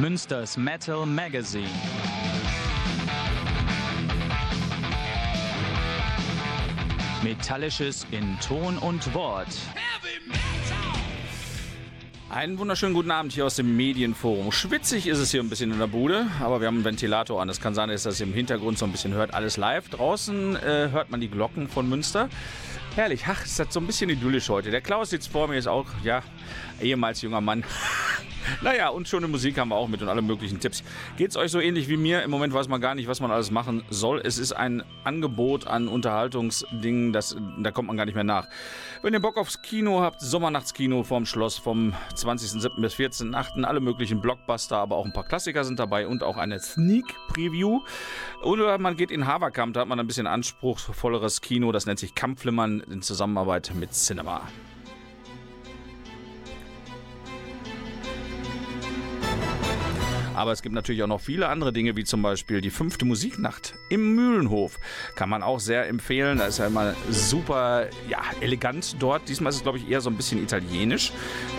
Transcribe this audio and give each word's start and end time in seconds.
Münsters 0.00 0.58
Metal 0.58 1.06
Magazine. 1.06 1.70
Metallisches 7.22 8.06
in 8.10 8.38
Ton 8.40 8.76
und 8.76 9.14
Wort. 9.14 9.48
Einen 12.28 12.58
wunderschönen 12.58 12.92
guten 12.92 13.10
Abend 13.10 13.32
hier 13.32 13.46
aus 13.46 13.56
dem 13.56 13.74
Medienforum. 13.74 14.52
Schwitzig 14.52 15.06
ist 15.06 15.18
es 15.18 15.30
hier 15.30 15.42
ein 15.42 15.48
bisschen 15.48 15.72
in 15.72 15.78
der 15.78 15.86
Bude, 15.86 16.26
aber 16.40 16.60
wir 16.60 16.66
haben 16.66 16.76
einen 16.76 16.84
Ventilator 16.84 17.40
an. 17.40 17.48
Es 17.48 17.60
kann 17.60 17.74
sein, 17.74 17.88
dass 17.88 18.02
das 18.02 18.20
im 18.20 18.34
Hintergrund 18.34 18.76
so 18.76 18.84
ein 18.84 18.92
bisschen 18.92 19.14
hört. 19.14 19.32
Alles 19.32 19.56
live. 19.56 19.88
Draußen 19.88 20.56
äh, 20.56 20.90
hört 20.90 21.10
man 21.10 21.22
die 21.22 21.28
Glocken 21.28 21.68
von 21.68 21.88
Münster. 21.88 22.28
Herrlich. 22.96 23.24
Ach, 23.26 23.42
ist 23.44 23.58
das 23.58 23.72
so 23.72 23.80
ein 23.80 23.86
bisschen 23.86 24.10
idyllisch 24.10 24.50
heute. 24.50 24.70
Der 24.70 24.82
Klaus 24.82 25.10
sitzt 25.10 25.28
vor 25.32 25.48
mir, 25.48 25.56
ist 25.56 25.68
auch, 25.68 25.86
ja, 26.02 26.22
ehemals 26.82 27.22
junger 27.22 27.40
Mann. 27.40 27.64
Naja, 28.62 28.88
und 28.88 29.08
schöne 29.08 29.28
Musik 29.28 29.58
haben 29.58 29.68
wir 29.68 29.76
auch 29.76 29.88
mit 29.88 30.02
und 30.02 30.08
alle 30.08 30.22
möglichen 30.22 30.60
Tipps. 30.60 30.82
Geht 31.16 31.30
es 31.30 31.36
euch 31.36 31.50
so 31.50 31.60
ähnlich 31.60 31.88
wie 31.88 31.96
mir? 31.96 32.22
Im 32.22 32.30
Moment 32.30 32.52
weiß 32.52 32.68
man 32.68 32.80
gar 32.80 32.94
nicht, 32.94 33.08
was 33.08 33.20
man 33.20 33.30
alles 33.30 33.50
machen 33.50 33.84
soll. 33.90 34.20
Es 34.24 34.38
ist 34.38 34.52
ein 34.52 34.82
Angebot 35.04 35.66
an 35.66 35.88
Unterhaltungsdingen, 35.88 37.12
das, 37.12 37.36
da 37.58 37.70
kommt 37.70 37.88
man 37.88 37.96
gar 37.96 38.06
nicht 38.06 38.14
mehr 38.14 38.24
nach. 38.24 38.48
Wenn 39.02 39.14
ihr 39.14 39.20
Bock 39.20 39.36
aufs 39.36 39.62
Kino 39.62 40.00
habt, 40.00 40.20
Sommernachtskino 40.20 41.02
vorm 41.02 41.26
Schloss 41.26 41.58
vom 41.58 41.92
20.07. 42.14 42.80
bis 42.80 42.94
14.08. 42.94 43.64
Alle 43.64 43.80
möglichen 43.80 44.20
Blockbuster, 44.20 44.78
aber 44.78 44.96
auch 44.96 45.04
ein 45.04 45.12
paar 45.12 45.24
Klassiker 45.24 45.64
sind 45.64 45.78
dabei 45.78 46.06
und 46.06 46.22
auch 46.22 46.36
eine 46.36 46.58
Sneak 46.58 47.14
Preview. 47.28 47.80
Oder 48.42 48.78
man 48.78 48.96
geht 48.96 49.10
in 49.10 49.26
Haverkamp, 49.26 49.74
da 49.74 49.80
hat 49.80 49.88
man 49.88 50.00
ein 50.00 50.06
bisschen 50.06 50.26
anspruchsvolleres 50.26 51.40
Kino, 51.40 51.72
das 51.72 51.86
nennt 51.86 51.98
sich 51.98 52.14
Kampflimmern 52.14 52.80
in 52.80 53.02
Zusammenarbeit 53.02 53.72
mit 53.74 53.92
Cinema. 53.92 54.42
Aber 60.36 60.52
es 60.52 60.60
gibt 60.60 60.74
natürlich 60.74 61.02
auch 61.02 61.08
noch 61.08 61.20
viele 61.20 61.48
andere 61.48 61.72
Dinge, 61.72 61.96
wie 61.96 62.04
zum 62.04 62.20
Beispiel 62.20 62.60
die 62.60 62.68
fünfte 62.68 63.06
Musiknacht 63.06 63.74
im 63.88 64.14
Mühlenhof. 64.14 64.78
Kann 65.14 65.30
man 65.30 65.42
auch 65.42 65.60
sehr 65.60 65.88
empfehlen. 65.88 66.38
Da 66.38 66.44
ist 66.44 66.58
ja 66.58 66.66
immer 66.66 66.94
super 67.08 67.86
ja, 68.06 68.20
elegant 68.40 68.96
dort. 68.98 69.30
Diesmal 69.30 69.48
ist 69.48 69.56
es, 69.56 69.62
glaube 69.62 69.78
ich, 69.78 69.88
eher 69.88 70.02
so 70.02 70.10
ein 70.10 70.16
bisschen 70.16 70.42
italienisch. 70.42 71.10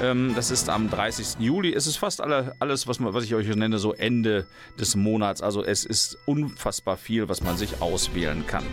Ähm, 0.04 0.34
das 0.36 0.52
ist 0.52 0.70
am 0.70 0.92
30. 0.92 1.40
Juli. 1.40 1.74
Es 1.74 1.88
ist 1.88 1.98
fast 1.98 2.22
alle, 2.22 2.56
alles, 2.60 2.88
was, 2.88 3.00
man, 3.00 3.16
was 3.16 3.24
ich 3.24 3.34
euch 3.34 3.48
nenne, 3.48 3.80
so 3.80 3.94
Ende 3.94 4.46
des 4.80 4.96
Monats. 4.96 5.42
Also 5.42 5.64
es 5.64 5.84
ist 5.84 6.20
unfassbar 6.26 6.98
viel, 6.98 7.30
was 7.30 7.42
man 7.42 7.58
sich 7.58 7.82
auswählen 7.82 8.46
kann. 8.46 8.64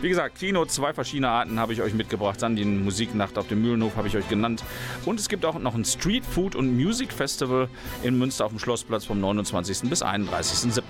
Wie 0.00 0.08
gesagt, 0.08 0.40
Kino, 0.40 0.64
zwei 0.64 0.92
verschiedene 0.92 1.28
Arten 1.28 1.60
habe 1.60 1.72
ich 1.72 1.82
euch 1.82 1.94
mitgebracht. 1.94 2.42
Dann 2.42 2.56
die 2.56 2.64
Musiknacht 2.64 3.38
auf 3.38 3.46
dem 3.46 3.62
Mühlenhof 3.62 3.94
habe 3.94 4.08
ich 4.08 4.16
euch 4.16 4.28
genannt. 4.28 4.64
Und 5.04 5.20
es 5.20 5.28
gibt 5.28 5.44
auch 5.44 5.56
noch 5.60 5.76
ein 5.76 5.84
Street 5.84 6.26
Food 6.26 6.56
und 6.56 6.76
Music 6.76 7.12
Festival 7.12 7.68
in 8.02 8.18
Münster 8.18 8.44
auf 8.44 8.50
dem 8.50 8.58
Schlossplatz 8.58 9.04
vom 9.04 9.20
29. 9.20 9.51
20. 9.52 9.90
bis 9.90 10.02
31.07. 10.02 10.82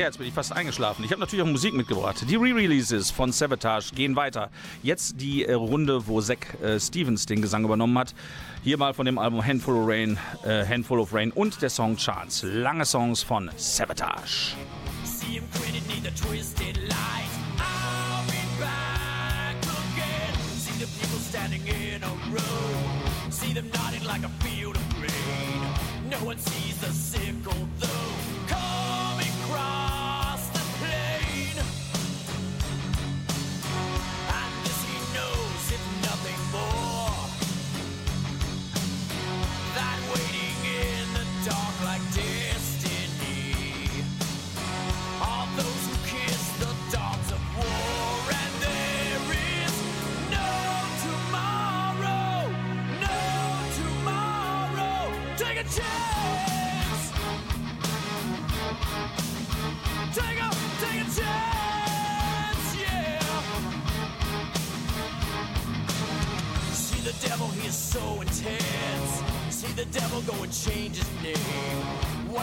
Ja, 0.00 0.06
jetzt 0.06 0.16
bin 0.16 0.26
ich 0.26 0.32
fast 0.32 0.54
eingeschlafen. 0.54 1.04
Ich 1.04 1.10
habe 1.10 1.20
natürlich 1.20 1.44
auch 1.44 1.48
Musik 1.50 1.74
mitgebracht. 1.74 2.24
Die 2.26 2.36
Re-Releases 2.36 3.10
von 3.10 3.32
Savatage 3.32 3.94
gehen 3.94 4.16
weiter. 4.16 4.50
Jetzt 4.82 5.20
die 5.20 5.44
äh, 5.44 5.52
Runde, 5.52 6.06
wo 6.06 6.22
Zack 6.22 6.58
äh, 6.62 6.80
Stevens 6.80 7.26
den 7.26 7.42
Gesang 7.42 7.64
übernommen 7.64 7.98
hat. 7.98 8.14
Hier 8.64 8.78
mal 8.78 8.94
von 8.94 9.04
dem 9.04 9.18
Album 9.18 9.44
Handful 9.44 9.76
of 9.76 9.86
Rain, 9.86 10.16
äh, 10.42 10.64
Handful 10.64 11.00
of 11.00 11.12
Rain 11.12 11.32
und 11.32 11.60
der 11.60 11.68
Song 11.68 11.98
Chance. 11.98 12.46
Lange 12.50 12.86
Songs 12.86 13.22
von 13.22 13.50
row. 22.30 23.20
See 23.28 23.52
them 23.52 23.68
nodding 23.74 24.04
like 24.04 24.24
a 24.24 24.28
field 24.40 24.76
of 24.76 24.88
grain. 24.94 26.08
No 26.08 26.24
one 26.24 26.38
sees 26.38 26.78
the 26.78 26.90
sickle 26.90 27.68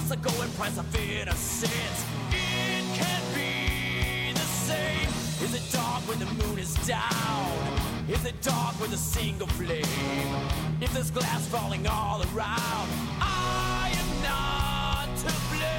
What's 0.08 0.22
the 0.22 0.30
going 0.30 0.52
price 0.52 0.78
of 0.78 0.96
innocence? 0.96 2.06
It 2.32 2.96
can't 2.96 3.36
be 3.36 4.32
the 4.32 4.40
same. 4.40 5.10
Is 5.44 5.54
it 5.54 5.70
dark 5.74 6.02
when 6.08 6.18
the 6.18 6.26
moon 6.28 6.58
is 6.58 6.76
down? 6.88 7.52
Is 8.08 8.24
it 8.24 8.42
dark 8.42 8.80
with 8.80 8.94
a 8.94 8.98
single 8.98 9.48
flame? 9.48 9.84
If 10.80 10.94
there's 10.94 11.12
glass 11.12 11.46
falling 11.48 11.86
all 11.88 12.22
around, 12.22 12.88
I 13.20 13.92
am 14.00 14.24
not 14.24 15.18
to 15.18 15.58
blame. 15.58 15.77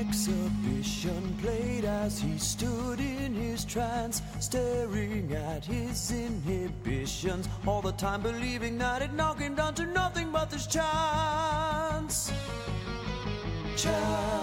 Exhibition 0.00 1.36
played 1.42 1.84
as 1.84 2.18
he 2.20 2.38
stood 2.38 3.00
in 3.00 3.34
his 3.34 3.64
trance, 3.64 4.22
staring 4.40 5.32
at 5.34 5.64
his 5.64 6.10
inhibitions, 6.10 7.48
all 7.66 7.82
the 7.82 7.92
time 7.92 8.22
believing 8.22 8.78
that 8.78 9.02
it 9.02 9.12
knocked 9.12 9.40
him 9.40 9.54
down 9.54 9.74
to 9.74 9.84
nothing 9.86 10.30
but 10.32 10.50
this 10.50 10.66
chance. 10.66 12.32
Chance. 13.76 14.39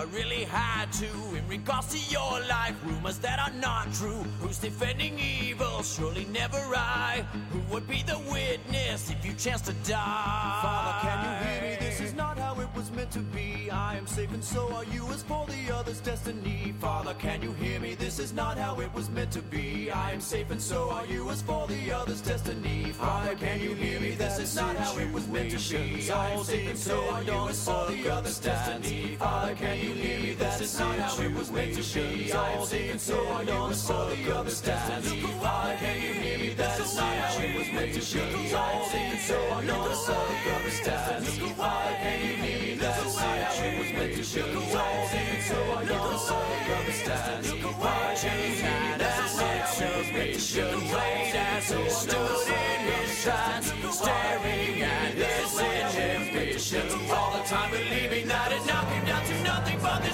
Never 0.00 0.16
really 0.16 0.44
had 0.44 0.92
to. 0.92 1.06
In 1.36 1.46
regards 1.48 1.88
to 1.88 2.12
your 2.12 2.40
life, 2.48 2.74
rumors 2.84 3.18
that 3.18 3.38
are 3.38 3.54
not 3.60 3.92
true. 3.94 4.24
Who's 4.40 4.58
defending 4.58 5.18
evil? 5.18 5.82
Surely 5.82 6.26
never 6.26 6.58
I. 6.74 7.24
Who 7.50 7.60
would 7.72 7.86
be 7.88 8.02
the 8.02 8.18
witness 8.30 8.89
if 8.92 9.24
you 9.24 9.32
chance 9.34 9.60
to 9.62 9.72
die? 9.88 10.58
Father, 10.62 11.08
can 11.08 11.18
you 11.24 11.46
hear 11.46 11.70
me? 11.70 11.76
This 11.78 12.00
is 12.00 12.14
not 12.14 12.36
how 12.38 12.58
it 12.60 12.68
was 12.74 12.90
meant 12.90 13.12
to 13.12 13.20
be. 13.20 13.70
I 13.70 13.96
am 13.96 14.06
safe 14.06 14.32
and 14.32 14.42
so 14.42 14.72
are 14.74 14.84
you 14.84 15.06
as 15.10 15.22
for 15.22 15.46
the 15.46 15.72
other's 15.72 16.00
destiny. 16.00 16.74
Father, 16.80 17.14
can 17.14 17.40
you 17.40 17.52
hear 17.52 17.78
me? 17.78 17.94
This 17.94 18.18
is 18.18 18.32
not 18.32 18.58
how 18.58 18.80
it 18.80 18.92
was 18.92 19.08
meant 19.10 19.30
to 19.32 19.42
be. 19.42 19.92
I 19.92 20.10
am 20.10 20.20
safe 20.20 20.50
and 20.50 20.60
so 20.60 20.90
are 20.90 21.06
you 21.06 21.30
as 21.30 21.40
for 21.40 21.68
the 21.68 21.92
other's 21.92 22.20
destiny. 22.20 22.90
Father, 22.92 23.36
can 23.36 23.60
you 23.60 23.74
hear 23.74 24.00
me? 24.00 24.10
This 24.12 24.38
is 24.40 24.56
not 24.56 24.74
how 24.74 24.98
it 24.98 25.12
was 25.12 25.28
meant 25.28 25.50
to 25.52 25.58
be. 25.58 26.10
I 26.10 26.30
am 26.30 26.42
safe 26.42 26.68
and 26.70 26.78
so 26.78 27.08
are 27.10 27.22
you 27.22 27.48
as 27.48 27.64
for 27.64 27.86
the 27.92 28.10
other's 28.10 28.40
destiny. 28.40 29.16
Father, 29.16 29.54
can 29.54 29.78
you 29.78 29.92
hear 29.92 30.20
me? 30.20 30.34
This 30.34 30.60
is 30.60 30.80
not 30.80 30.98
how 30.98 31.22
it 31.22 31.32
was 31.32 31.50
meant 31.52 31.74
to 31.74 31.82
be. 31.94 32.32
I 32.32 32.52
am 32.52 32.64
safe 32.66 32.90
and 32.90 33.00
so 33.00 33.28
are 33.28 33.44
you 33.44 33.66
as 33.70 33.86
for 33.86 34.10
the 34.10 34.36
other's 34.36 34.60
destiny. 34.60 35.20
Father, 35.40 35.76
can 35.76 36.02
you 36.02 36.12
hear 36.12 36.38
me? 36.38 36.54
This 36.54 36.80
is 36.80 36.96
not 36.96 37.14
how 37.14 37.38
it 37.40 37.56
was 37.56 37.69
way 37.74 37.92
to 37.92 38.00
show 38.00 38.26
the 38.30 38.54
light 38.54 39.18
so 39.20 39.36
I 39.50 39.64
know 39.64 39.88
the 39.88 39.94
sun 39.94 40.34
comes 40.44 40.80
down 40.80 41.22
I 41.60 41.96
That's 42.02 42.42
mean 42.42 42.78
that 42.78 42.96
situation 43.00 43.78
was 43.78 43.92
meant 43.92 44.14
to 44.16 44.24
show 44.24 44.46
the 44.46 44.60
light 44.74 45.08
Taking 45.10 45.42
so 45.42 45.58
I 45.78 45.84
know 45.84 46.10
the 46.10 46.18
sun 46.18 46.46
comes 46.68 47.02
down 47.06 47.44
I 47.82 48.16
ain't 48.24 48.62
mean 48.62 48.98
that 48.98 49.28
situation 49.30 49.88
was 49.98 50.12
meant 50.12 50.34
to 50.34 50.40
show 50.40 50.70
the 50.70 50.94
light 50.94 51.34
As 51.34 51.70
it 51.70 51.90
stood 51.90 52.48
in 52.48 52.80
his 52.90 53.10
shines 53.22 53.66
Staring 53.94 54.82
at 54.82 55.14
this 55.16 55.50
situation 55.50 57.10
All 57.10 57.32
the 57.36 57.44
time 57.44 57.70
believing 57.70 58.26
that 58.28 58.52
it 58.52 58.66
knocked 58.66 58.92
him 58.92 59.04
down 59.04 59.24
to 59.26 59.42
nothing 59.42 59.78
but 59.80 60.02
the 60.02 60.12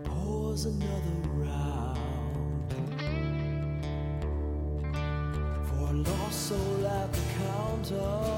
pours 0.04 0.66
another 0.66 1.28
round 1.34 2.72
for 5.66 5.90
a 5.90 5.92
lost 5.92 6.48
soul 6.48 6.86
at 6.86 7.12
the 7.12 7.20
counter 7.38 8.31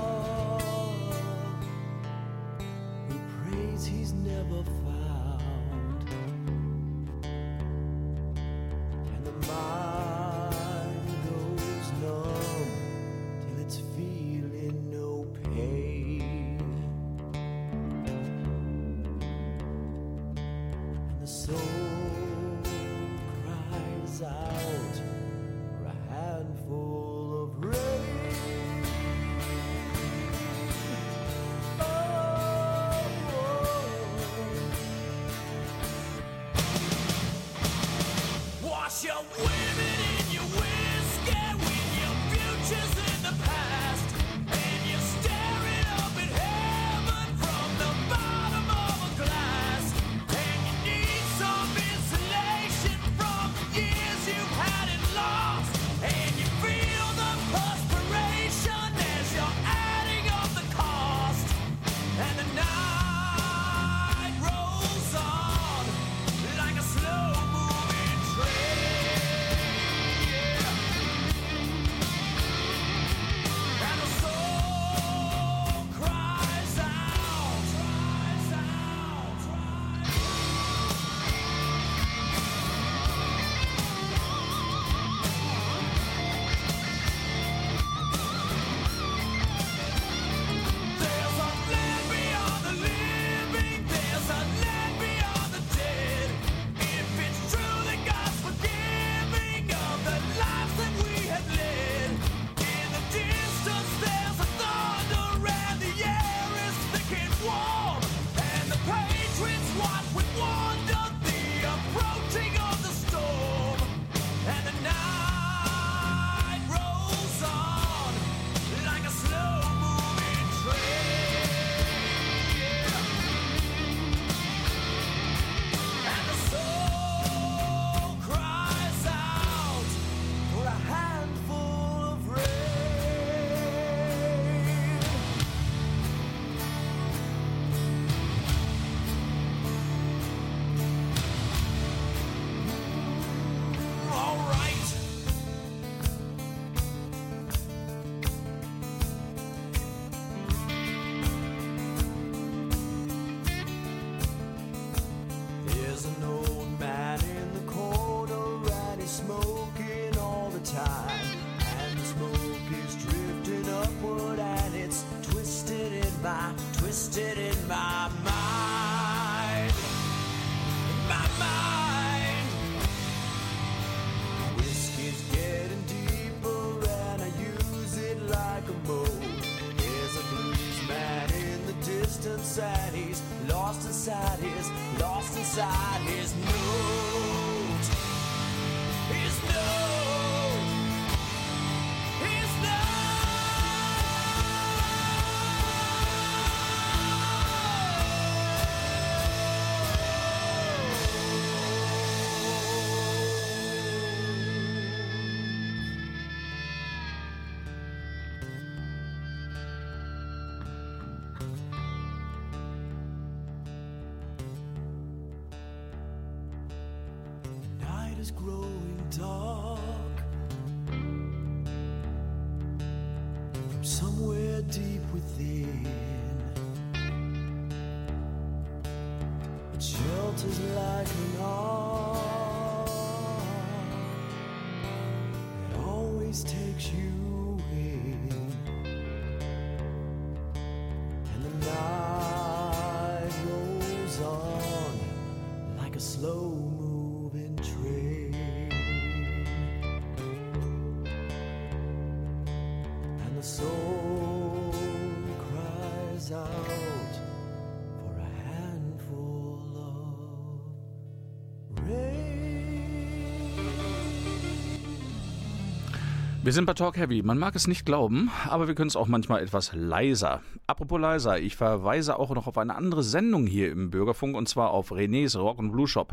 Wir 266.44 266.52
sind 266.52 266.66
bei 266.66 266.74
Talk 266.74 266.98
Heavy. 266.98 267.22
Man 267.22 267.38
mag 267.38 267.56
es 267.56 267.66
nicht 267.66 267.86
glauben, 267.86 268.30
aber 268.50 268.68
wir 268.68 268.74
können 268.74 268.88
es 268.88 268.96
auch 268.96 269.06
manchmal 269.08 269.42
etwas 269.42 269.70
leiser. 269.72 270.42
Apropos 270.66 271.00
leiser, 271.00 271.38
ich 271.38 271.56
verweise 271.56 272.18
auch 272.18 272.34
noch 272.34 272.46
auf 272.46 272.58
eine 272.58 272.74
andere 272.74 273.02
Sendung 273.02 273.46
hier 273.46 273.72
im 273.72 273.88
Bürgerfunk 273.88 274.36
und 274.36 274.46
zwar 274.46 274.72
auf 274.72 274.92
Renés 274.92 275.38
Rock 275.38 275.58
und 275.58 275.72
Blue 275.72 275.88
Shop. 275.88 276.12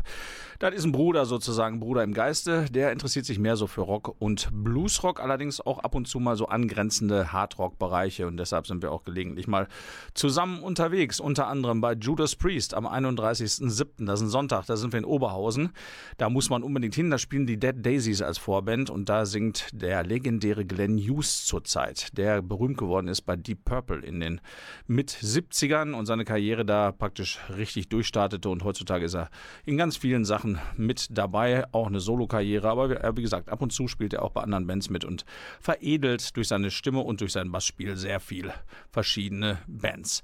Das 0.62 0.72
ist 0.74 0.84
ein 0.84 0.92
Bruder 0.92 1.24
sozusagen, 1.26 1.80
Bruder 1.80 2.04
im 2.04 2.14
Geiste. 2.14 2.66
Der 2.70 2.92
interessiert 2.92 3.24
sich 3.24 3.40
mehr 3.40 3.56
so 3.56 3.66
für 3.66 3.80
Rock 3.80 4.14
und 4.20 4.48
Bluesrock, 4.52 5.18
allerdings 5.18 5.60
auch 5.60 5.80
ab 5.80 5.96
und 5.96 6.06
zu 6.06 6.20
mal 6.20 6.36
so 6.36 6.46
angrenzende 6.46 7.32
Hardrock-Bereiche 7.32 8.28
und 8.28 8.36
deshalb 8.36 8.68
sind 8.68 8.80
wir 8.80 8.92
auch 8.92 9.02
gelegentlich 9.02 9.48
mal 9.48 9.66
zusammen 10.14 10.62
unterwegs. 10.62 11.18
Unter 11.18 11.48
anderem 11.48 11.80
bei 11.80 11.94
Judas 11.94 12.36
Priest 12.36 12.74
am 12.74 12.86
31.07. 12.86 14.06
Das 14.06 14.20
ist 14.20 14.26
ein 14.26 14.30
Sonntag, 14.30 14.66
da 14.66 14.76
sind 14.76 14.92
wir 14.92 14.98
in 14.98 15.04
Oberhausen. 15.04 15.70
Da 16.16 16.30
muss 16.30 16.48
man 16.48 16.62
unbedingt 16.62 16.94
hin, 16.94 17.10
da 17.10 17.18
spielen 17.18 17.44
die 17.44 17.58
Dead 17.58 17.84
Daisies 17.84 18.22
als 18.22 18.38
Vorband 18.38 18.88
und 18.88 19.08
da 19.08 19.26
singt 19.26 19.66
der 19.72 20.04
legendäre 20.04 20.64
Glenn 20.64 20.96
Hughes 20.96 21.44
zurzeit, 21.44 22.16
der 22.16 22.40
berühmt 22.40 22.78
geworden 22.78 23.08
ist 23.08 23.22
bei 23.22 23.34
Deep 23.34 23.64
Purple 23.64 24.06
in 24.06 24.20
den 24.20 24.40
mit 24.86 25.10
70ern 25.10 25.92
und 25.92 26.06
seine 26.06 26.24
Karriere 26.24 26.64
da 26.64 26.92
praktisch 26.92 27.40
richtig 27.48 27.88
durchstartete 27.88 28.48
und 28.48 28.62
heutzutage 28.62 29.06
ist 29.06 29.16
er 29.16 29.28
in 29.64 29.76
ganz 29.76 29.96
vielen 29.96 30.24
Sachen 30.24 30.51
mit 30.76 31.06
dabei, 31.10 31.64
auch 31.72 31.86
eine 31.86 32.00
Solokarriere, 32.00 32.68
aber 32.68 32.90
wie- 32.90 33.16
wie 33.16 33.22
gesagt, 33.22 33.48
ab 33.48 33.62
und 33.62 33.72
zu 33.72 33.88
spielt 33.88 34.12
er 34.14 34.22
auch 34.22 34.30
bei 34.32 34.42
anderen 34.42 34.66
Bands 34.66 34.90
mit 34.90 35.04
und 35.04 35.24
veredelt 35.60 36.36
durch 36.36 36.48
seine 36.48 36.70
Stimme 36.70 37.00
und 37.00 37.20
durch 37.20 37.32
sein 37.32 37.50
Bassspiel 37.52 37.96
sehr 37.96 38.20
viel 38.20 38.52
verschiedene 38.90 39.58
Bands. 39.66 40.22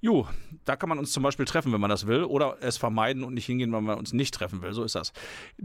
Jo, 0.00 0.28
da 0.64 0.76
kann 0.76 0.88
man 0.88 0.98
uns 1.00 1.10
zum 1.10 1.24
Beispiel 1.24 1.44
treffen, 1.44 1.72
wenn 1.72 1.80
man 1.80 1.90
das 1.90 2.06
will, 2.06 2.22
oder 2.22 2.56
es 2.60 2.76
vermeiden 2.76 3.24
und 3.24 3.34
nicht 3.34 3.46
hingehen, 3.46 3.72
wenn 3.72 3.82
man 3.82 3.98
uns 3.98 4.12
nicht 4.12 4.32
treffen 4.32 4.62
will. 4.62 4.72
So 4.72 4.84
ist 4.84 4.94
das. 4.94 5.12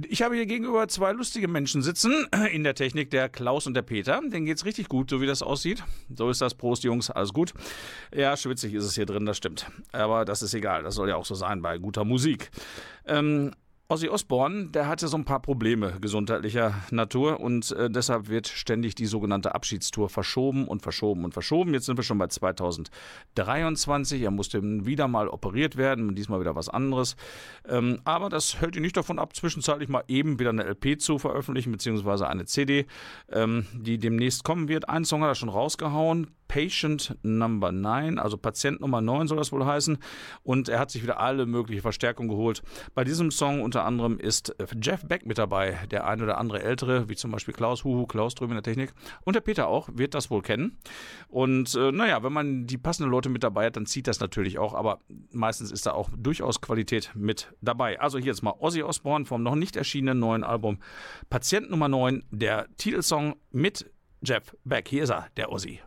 Ich 0.07 0.23
habe 0.23 0.33
hier 0.35 0.47
gegenüber 0.47 0.87
zwei 0.87 1.11
lustige 1.11 1.47
Menschen 1.47 1.83
sitzen 1.83 2.25
in 2.51 2.63
der 2.63 2.73
Technik, 2.73 3.11
der 3.11 3.29
Klaus 3.29 3.67
und 3.67 3.75
der 3.75 3.83
Peter. 3.83 4.19
Denen 4.27 4.47
geht's 4.47 4.65
richtig 4.65 4.89
gut, 4.89 5.11
so 5.11 5.21
wie 5.21 5.27
das 5.27 5.43
aussieht. 5.43 5.83
So 6.15 6.31
ist 6.31 6.41
das. 6.41 6.55
Prost, 6.55 6.83
Jungs, 6.83 7.11
alles 7.11 7.31
gut. 7.31 7.53
Ja, 8.11 8.35
schwitzig 8.35 8.73
ist 8.73 8.85
es 8.85 8.95
hier 8.95 9.05
drin, 9.05 9.27
das 9.27 9.37
stimmt. 9.37 9.67
Aber 9.91 10.25
das 10.25 10.41
ist 10.41 10.55
egal. 10.55 10.81
Das 10.81 10.95
soll 10.95 11.09
ja 11.09 11.15
auch 11.15 11.25
so 11.25 11.35
sein 11.35 11.61
bei 11.61 11.77
guter 11.77 12.03
Musik. 12.03 12.49
Ähm, 13.05 13.51
Ozzy 13.93 14.09
Osbourne, 14.09 14.69
der 14.69 14.87
hatte 14.87 15.07
so 15.07 15.15
ein 15.17 15.23
paar 15.23 15.39
Probleme 15.39 15.99
gesundheitlicher 16.01 16.73
Natur 16.89 17.39
und 17.39 17.69
äh, 17.73 17.91
deshalb 17.91 18.27
wird 18.27 18.47
ständig 18.47 18.95
die 18.95 19.05
sogenannte 19.05 19.53
Abschiedstour 19.53 20.09
verschoben 20.09 20.67
und 20.67 20.81
verschoben 20.81 21.23
und 21.23 21.33
verschoben. 21.35 21.75
Jetzt 21.75 21.85
sind 21.85 21.97
wir 21.97 22.03
schon 22.03 22.17
bei 22.17 22.25
2023. 22.25 24.23
Er 24.23 24.31
musste 24.31 24.63
wieder 24.63 25.07
mal 25.07 25.27
operiert 25.27 25.77
werden, 25.77 26.15
diesmal 26.15 26.39
wieder 26.39 26.55
was 26.55 26.69
anderes. 26.69 27.15
Ähm, 27.69 27.99
aber 28.03 28.29
das 28.29 28.59
hält 28.59 28.75
ihn 28.75 28.81
nicht 28.81 28.97
davon 28.97 29.19
ab, 29.19 29.35
zwischenzeitlich 29.35 29.89
mal 29.89 30.03
eben 30.07 30.39
wieder 30.39 30.49
eine 30.49 30.63
LP 30.63 30.99
zu 30.99 31.19
veröffentlichen, 31.19 31.71
beziehungsweise 31.71 32.27
eine 32.27 32.45
CD, 32.45 32.87
ähm, 33.31 33.67
die 33.73 33.99
demnächst 33.99 34.43
kommen 34.43 34.69
wird. 34.69 34.89
Einen 34.89 35.05
Song 35.05 35.21
hat 35.21 35.29
er 35.29 35.35
schon 35.35 35.49
rausgehauen. 35.49 36.31
Patient 36.53 37.17
Number 37.23 37.71
9, 37.71 38.19
also 38.19 38.37
Patient 38.37 38.79
Nummer 38.79 39.01
9 39.01 39.27
soll 39.27 39.37
das 39.37 39.51
wohl 39.51 39.65
heißen. 39.65 39.97
Und 40.43 40.69
er 40.69 40.77
hat 40.77 40.91
sich 40.91 41.01
wieder 41.01 41.19
alle 41.19 41.47
mögliche 41.47 41.81
Verstärkung 41.81 42.27
geholt. 42.27 42.61
Bei 42.93 43.03
diesem 43.03 43.31
Song 43.31 43.61
unter 43.61 43.82
anderem 43.85 44.19
ist 44.19 44.57
äh, 44.59 44.65
Jeff 44.81 45.05
Beck 45.05 45.25
mit 45.25 45.37
dabei, 45.37 45.79
der 45.91 46.07
ein 46.07 46.21
oder 46.21 46.37
andere 46.37 46.61
ältere, 46.61 47.09
wie 47.09 47.15
zum 47.15 47.31
Beispiel 47.31 47.53
Klaus, 47.53 47.83
Huhu, 47.83 48.05
Klaus 48.05 48.35
drüben 48.35 48.51
in 48.51 48.57
der 48.57 48.63
Technik. 48.63 48.93
Und 49.23 49.35
der 49.35 49.41
Peter 49.41 49.67
auch, 49.67 49.89
wird 49.93 50.13
das 50.13 50.29
wohl 50.29 50.41
kennen. 50.41 50.77
Und 51.27 51.75
äh, 51.75 51.91
naja, 51.91 52.23
wenn 52.23 52.33
man 52.33 52.67
die 52.67 52.77
passenden 52.77 53.11
Leute 53.11 53.29
mit 53.29 53.43
dabei 53.43 53.67
hat, 53.67 53.75
dann 53.75 53.85
zieht 53.85 54.07
das 54.07 54.19
natürlich 54.19 54.59
auch. 54.59 54.73
Aber 54.73 54.99
meistens 55.31 55.71
ist 55.71 55.85
da 55.85 55.91
auch 55.91 56.09
durchaus 56.15 56.61
Qualität 56.61 57.11
mit 57.15 57.53
dabei. 57.61 57.99
Also 57.99 58.17
hier 58.17 58.27
jetzt 58.27 58.43
mal 58.43 58.55
Ozzy 58.59 58.83
Osbourne 58.83 59.25
vom 59.25 59.43
noch 59.43 59.55
nicht 59.55 59.75
erschienenen 59.75 60.19
neuen 60.19 60.43
Album 60.43 60.79
Patient 61.29 61.69
Nummer 61.69 61.87
9, 61.87 62.23
der 62.31 62.67
Titelsong 62.77 63.35
mit 63.51 63.89
Jeff 64.21 64.55
Beck. 64.63 64.87
Hier 64.87 65.03
ist 65.03 65.09
er, 65.09 65.27
der 65.37 65.51
Ozzy. 65.51 65.79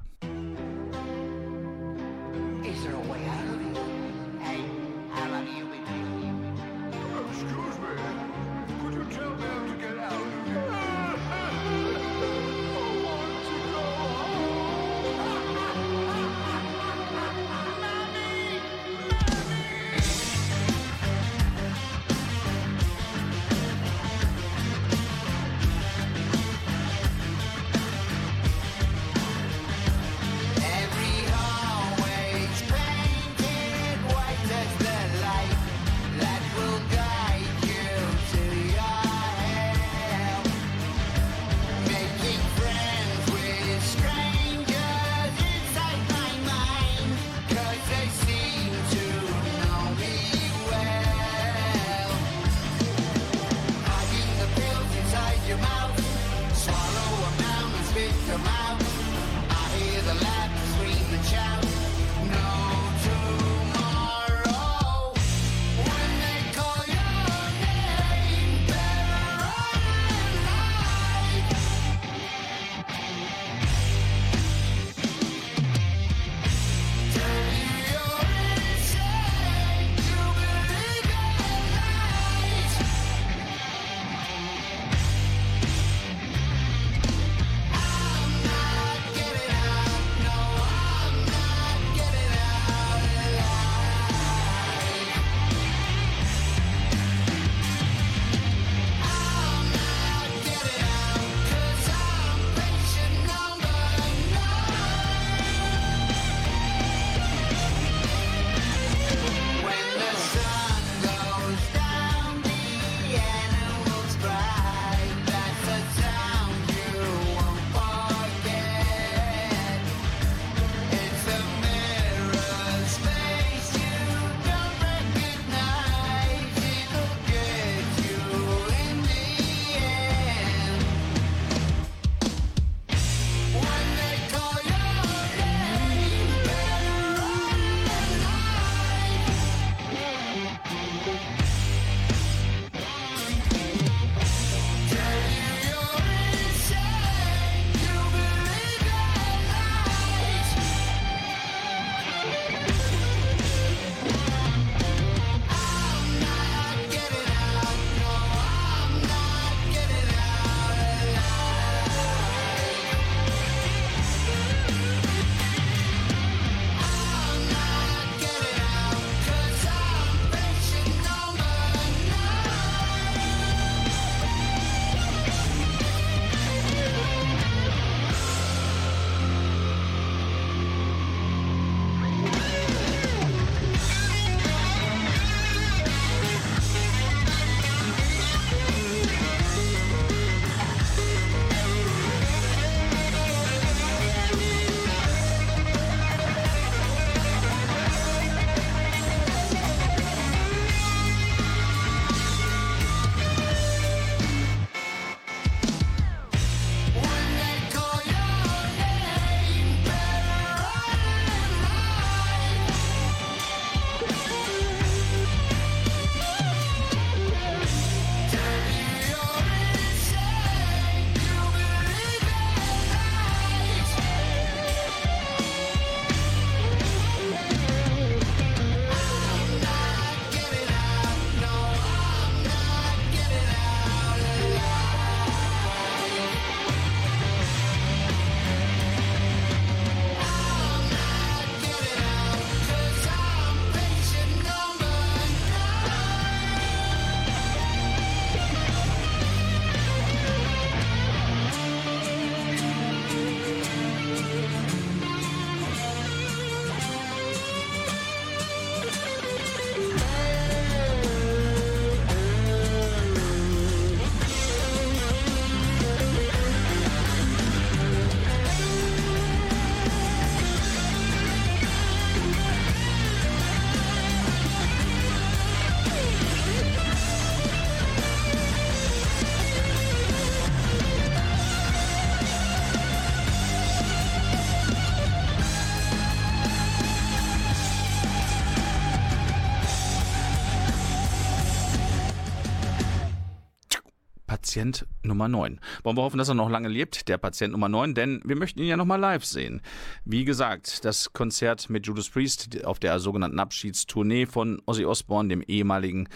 Nummer 295.06 295.28
9. 295.28 295.60
Wollen 295.82 295.96
wir 295.96 296.02
hoffen, 296.02 296.18
dass 296.18 296.28
er 296.28 296.34
noch 296.34 296.50
lange 296.50 296.68
lebt, 296.68 297.08
der 297.08 297.18
Patient 297.18 297.52
Nummer 297.52 297.68
9, 297.68 297.94
denn 297.94 298.20
wir 298.24 298.36
möchten 298.36 298.60
ihn 298.60 298.68
ja 298.68 298.76
nochmal 298.76 299.00
live 299.00 299.24
sehen. 299.24 299.60
Wie 300.04 300.24
gesagt, 300.24 300.84
das 300.84 301.12
Konzert 301.12 301.70
mit 301.70 301.86
Judas 301.86 302.08
Priest 302.08 302.64
auf 302.64 302.78
der 302.78 302.98
sogenannten 302.98 303.38
Abschiedstournee 303.38 304.26
von 304.26 304.60
Ozzy 304.66 304.84
Osbourne, 304.84 305.28
dem 305.28 305.42
ehemaligen 305.42 306.08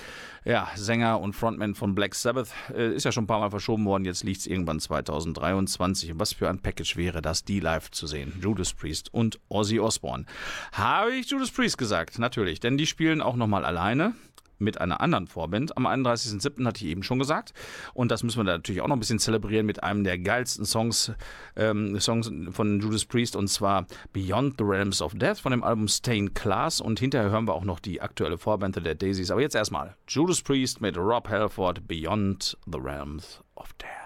ja, 0.44 0.68
Sänger 0.74 1.20
und 1.20 1.35
Frontman 1.35 1.74
von 1.74 1.94
Black 1.94 2.14
Sabbath, 2.14 2.48
äh, 2.74 2.94
ist 2.94 3.05
ja 3.05 3.12
schon 3.12 3.24
ein 3.24 3.26
paar 3.26 3.40
Mal 3.40 3.50
verschoben 3.50 3.85
worden. 3.85 4.05
Jetzt 4.05 4.24
liegt 4.24 4.40
es 4.40 4.46
irgendwann 4.46 4.81
2023. 4.81 6.12
Und 6.12 6.20
was 6.20 6.33
für 6.33 6.48
ein 6.48 6.61
Package 6.61 6.96
wäre 6.96 7.20
das, 7.20 7.44
die 7.44 7.61
live 7.61 7.90
zu 7.90 8.07
sehen? 8.07 8.33
Judas 8.40 8.72
Priest 8.72 9.12
und 9.12 9.38
Ozzy 9.48 9.81
Osbourne. 9.81 10.24
Habe 10.72 11.12
ich 11.12 11.31
Judas 11.31 11.50
Priest 11.50 11.79
gesagt? 11.79 12.18
Natürlich, 12.18 12.61
denn 12.61 12.79
die 12.79 12.87
spielen 12.87 13.20
auch 13.20 13.37
nochmal 13.37 13.64
alleine 13.64 14.14
mit 14.61 14.81
einer 14.81 15.01
anderen 15.01 15.27
Vorband. 15.27 15.77
Am 15.77 15.87
31.07. 15.87 16.66
hatte 16.66 16.85
ich 16.85 16.90
eben 16.90 17.03
schon 17.03 17.18
gesagt. 17.18 17.53
Und 17.94 18.11
das 18.11 18.23
müssen 18.23 18.38
wir 18.38 18.44
natürlich 18.44 18.83
auch 18.83 18.88
noch 18.88 18.96
ein 18.96 19.01
bisschen 19.01 19.18
zelebrieren 19.18 19.66
mit 19.66 19.83
einem 19.83 20.05
der 20.05 20.18
geilsten 20.18 20.64
Songs, 20.64 21.12
ähm, 21.57 21.99
Songs 21.99 22.31
von 22.51 22.81
Judas 22.81 23.05
Priest 23.05 23.37
und 23.37 23.49
zwar 23.49 23.87
Beyond 24.12 24.55
the 24.59 24.64
Realms 24.64 25.03
of 25.03 25.14
Death 25.14 25.38
von 25.38 25.53
dem 25.53 25.64
Album 25.64 25.88
Stained 25.88 26.35
Class. 26.35 26.81
Und 26.81 27.01
hinterher 27.01 27.31
hören 27.31 27.46
wir 27.46 27.55
auch 27.55 27.64
noch 27.64 27.81
die 27.81 28.01
aktuelle 28.01 28.38
Vorband 28.38 28.77
der 28.77 28.94
Daisies. 28.94 29.31
Aber 29.31 29.40
jetzt 29.40 29.55
erstmal 29.55 29.96
Judas 30.09 30.42
Priest 30.42 30.81
mit 30.81 30.96
Rob 30.96 31.29
Halford 31.29 31.87
Beyond 31.88 32.57
the 32.66 32.79
Realms 32.79 33.40
of 33.57 33.73
Death. 33.75 33.99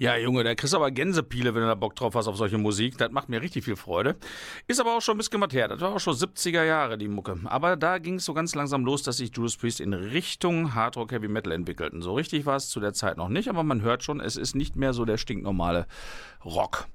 Ja, 0.00 0.16
Junge, 0.16 0.44
da 0.44 0.54
kriegst 0.54 0.72
du 0.72 0.76
aber 0.76 0.92
Gänsepiele, 0.92 1.56
wenn 1.56 1.62
du 1.62 1.66
da 1.66 1.74
Bock 1.74 1.96
drauf 1.96 2.14
hast 2.14 2.28
auf 2.28 2.36
solche 2.36 2.56
Musik. 2.56 2.96
Das 2.98 3.10
macht 3.10 3.28
mir 3.28 3.42
richtig 3.42 3.64
viel 3.64 3.74
Freude. 3.74 4.14
Ist 4.68 4.80
aber 4.80 4.96
auch 4.96 5.02
schon 5.02 5.16
ein 5.16 5.18
bisschen 5.18 5.40
was 5.40 5.52
her. 5.52 5.66
Das 5.66 5.80
war 5.80 5.92
auch 5.92 5.98
schon 5.98 6.14
70er 6.14 6.62
Jahre, 6.62 6.96
die 6.96 7.08
Mucke. 7.08 7.36
Aber 7.46 7.74
da 7.74 7.98
ging 7.98 8.14
es 8.14 8.24
so 8.24 8.32
ganz 8.32 8.54
langsam 8.54 8.84
los, 8.84 9.02
dass 9.02 9.16
sich 9.16 9.34
Judas 9.34 9.56
Priest 9.56 9.80
in 9.80 9.92
Richtung 9.92 10.76
Hardrock 10.76 11.10
Heavy 11.10 11.26
Metal 11.26 11.50
entwickelten. 11.52 12.00
So 12.00 12.14
richtig 12.14 12.46
war 12.46 12.54
es 12.54 12.68
zu 12.68 12.78
der 12.78 12.92
Zeit 12.92 13.16
noch 13.16 13.28
nicht, 13.28 13.48
aber 13.48 13.64
man 13.64 13.82
hört 13.82 14.04
schon, 14.04 14.20
es 14.20 14.36
ist 14.36 14.54
nicht 14.54 14.76
mehr 14.76 14.92
so 14.92 15.04
der 15.04 15.16
stinknormale 15.16 15.88
Rock. 16.44 16.86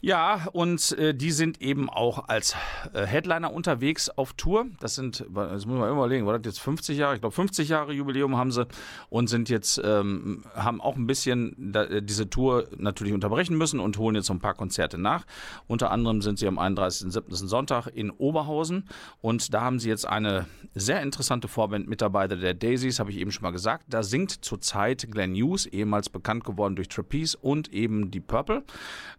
Ja, 0.00 0.48
und 0.52 0.98
äh, 0.98 1.14
die 1.14 1.30
sind 1.30 1.62
eben 1.62 1.88
auch 1.88 2.28
als 2.28 2.56
äh, 2.92 3.06
Headliner 3.06 3.52
unterwegs 3.52 4.10
auf 4.10 4.32
Tour. 4.32 4.66
Das 4.80 4.96
sind, 4.96 5.24
das 5.32 5.64
muss 5.64 5.78
man 5.78 5.92
überlegen, 5.92 6.26
war 6.26 6.36
das 6.36 6.44
jetzt 6.44 6.60
50 6.60 6.98
Jahre? 6.98 7.14
Ich 7.14 7.20
glaube, 7.20 7.36
50 7.36 7.68
Jahre 7.68 7.92
Jubiläum 7.92 8.36
haben 8.36 8.50
sie 8.50 8.66
und 9.10 9.28
sind 9.28 9.48
jetzt, 9.48 9.80
ähm, 9.84 10.42
haben 10.56 10.80
auch 10.80 10.96
ein 10.96 11.06
bisschen 11.06 11.54
da, 11.56 11.84
äh, 11.84 12.02
diese 12.02 12.28
Tour 12.32 12.66
natürlich 12.76 13.14
unterbrechen 13.14 13.56
müssen 13.56 13.78
und 13.78 13.98
holen 13.98 14.16
jetzt 14.16 14.26
so 14.26 14.34
ein 14.34 14.40
paar 14.40 14.54
Konzerte 14.54 14.98
nach. 14.98 15.24
Unter 15.68 15.92
anderem 15.92 16.22
sind 16.22 16.38
sie 16.38 16.48
am 16.48 16.58
31.07. 16.58 17.46
Sonntag 17.46 17.86
in 17.86 18.10
Oberhausen 18.10 18.88
und 19.20 19.54
da 19.54 19.60
haben 19.60 19.78
sie 19.78 19.88
jetzt 19.88 20.08
eine 20.08 20.46
sehr 20.74 21.02
interessante 21.02 21.46
Vorband 21.46 21.88
mit 21.88 22.00
dabei, 22.00 22.26
der 22.26 22.54
Daisies, 22.54 22.98
habe 22.98 23.10
ich 23.10 23.18
eben 23.18 23.30
schon 23.30 23.42
mal 23.42 23.50
gesagt. 23.50 23.84
Da 23.88 24.02
singt 24.02 24.44
zurzeit 24.44 25.06
Glenn 25.10 25.34
Hughes, 25.34 25.66
ehemals 25.66 26.08
bekannt 26.08 26.44
geworden 26.44 26.74
durch 26.74 26.88
Trapeze 26.88 27.36
und 27.38 27.72
eben 27.72 28.10
die 28.10 28.20
Purple. 28.20 28.64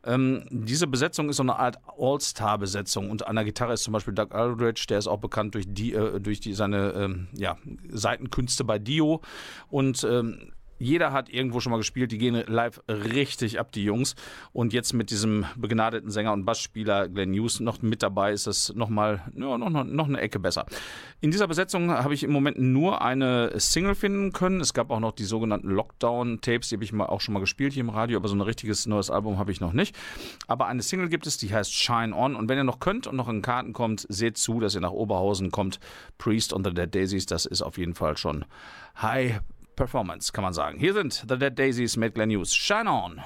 Ähm, 0.04 0.44
diese 0.50 0.88
Besetzung 0.88 1.30
ist 1.30 1.38
so 1.38 1.44
eine 1.44 1.58
Art 1.58 1.78
All-Star-Besetzung 1.98 3.10
und 3.10 3.28
an 3.28 3.36
der 3.36 3.46
Gitarre 3.46 3.74
ist 3.74 3.84
zum 3.84 3.94
Beispiel 3.94 4.14
Doug 4.14 4.32
Aldridge, 4.32 4.86
der 4.90 4.98
ist 4.98 5.08
auch 5.08 5.20
bekannt 5.20 5.54
durch, 5.56 5.66
die, 5.68 5.94
äh, 5.94 6.20
durch 6.20 6.40
die, 6.40 6.54
seine 6.54 6.92
ähm, 6.92 7.28
ja, 7.34 7.58
Seitenkünste 7.90 8.64
bei 8.64 8.80
Dio 8.80 9.22
und 9.70 10.04
ähm, 10.04 10.52
jeder 10.84 11.12
hat 11.12 11.30
irgendwo 11.30 11.60
schon 11.60 11.72
mal 11.72 11.78
gespielt, 11.78 12.12
die 12.12 12.18
gehen 12.18 12.44
live 12.48 12.82
richtig 12.88 13.60
ab, 13.60 13.72
die 13.72 13.84
Jungs. 13.84 14.16
Und 14.52 14.74
jetzt 14.74 14.94
mit 14.94 15.10
diesem 15.10 15.46
begnadeten 15.56 16.10
Sänger 16.12 16.34
und 16.34 16.46
Bassspieler 16.46 17.10
Glenn 17.10 17.34
Hughes 17.34 17.60
noch 17.60 17.82
mit 17.82 18.04
dabei, 18.04 18.32
ist 18.34 18.48
das 18.48 18.74
nochmal 18.76 19.22
ja, 19.36 19.58
noch, 19.58 19.70
noch 19.70 20.08
eine 20.08 20.20
Ecke 20.20 20.40
besser. 20.40 20.66
In 21.22 21.32
dieser 21.32 21.48
Besetzung 21.48 21.92
habe 21.92 22.14
ich 22.14 22.24
im 22.24 22.32
Moment 22.32 22.60
nur 22.60 23.02
eine 23.02 23.60
Single 23.60 23.96
finden 23.96 24.34
können. 24.34 24.62
Es 24.62 24.74
gab 24.74 24.92
auch 24.92 25.00
noch 25.00 25.14
die 25.14 25.24
sogenannten 25.24 25.70
Lockdown-Tapes, 25.70 26.70
die 26.70 26.76
habe 26.76 26.84
ich 26.84 26.94
mal 26.94 27.06
auch 27.06 27.22
schon 27.22 27.34
mal 27.34 27.40
gespielt 27.40 27.74
hier 27.74 27.82
im 27.82 27.90
Radio, 27.90 28.18
aber 28.18 28.28
so 28.28 28.36
ein 28.36 28.42
richtiges 28.42 28.86
neues 28.86 29.10
Album 29.10 29.38
habe 29.38 29.52
ich 29.52 29.62
noch 29.62 29.74
nicht. 29.74 29.96
Aber 30.48 30.68
eine 30.68 30.82
Single 30.82 31.10
gibt 31.10 31.28
es, 31.28 31.38
die 31.38 31.54
heißt 31.54 31.74
Shine 31.74 32.16
On. 32.16 32.36
Und 32.36 32.50
wenn 32.50 32.58
ihr 32.58 32.64
noch 32.64 32.80
könnt 32.80 33.08
und 33.08 33.16
noch 33.16 33.30
in 33.30 33.42
Karten 33.42 33.74
kommt, 33.74 34.06
seht 34.10 34.38
zu, 34.38 34.60
dass 34.60 34.76
ihr 34.76 34.82
nach 34.82 34.92
Oberhausen 34.92 35.52
kommt. 35.52 35.80
Priest 36.18 36.54
on 36.54 36.64
the 36.64 36.74
Daisies, 36.74 37.26
das 37.26 37.46
ist 37.46 37.62
auf 37.62 37.78
jeden 37.78 37.96
Fall 37.96 38.18
schon 38.18 38.46
High 39.02 39.40
Performance, 39.76 40.32
kann 40.32 40.44
man 40.44 40.54
sagen. 40.54 40.80
Hier 40.80 40.94
sind 40.94 41.26
The 41.28 41.38
Dead 41.38 41.58
Daisies 41.58 41.98
mit 41.98 42.16
Glenn 42.16 42.30
News. 42.30 42.54
Shine 42.54 42.90
on! 42.90 43.22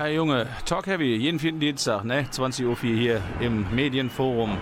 Ja, 0.00 0.06
Junge, 0.06 0.46
Talk 0.64 0.86
Heavy, 0.86 1.14
jeden 1.16 1.38
vierten 1.38 1.60
Dienstag, 1.60 2.04
ne? 2.04 2.22
20.04 2.32 2.64
Uhr 2.64 2.76
hier 2.78 3.20
im 3.38 3.66
Medienforum. 3.74 4.56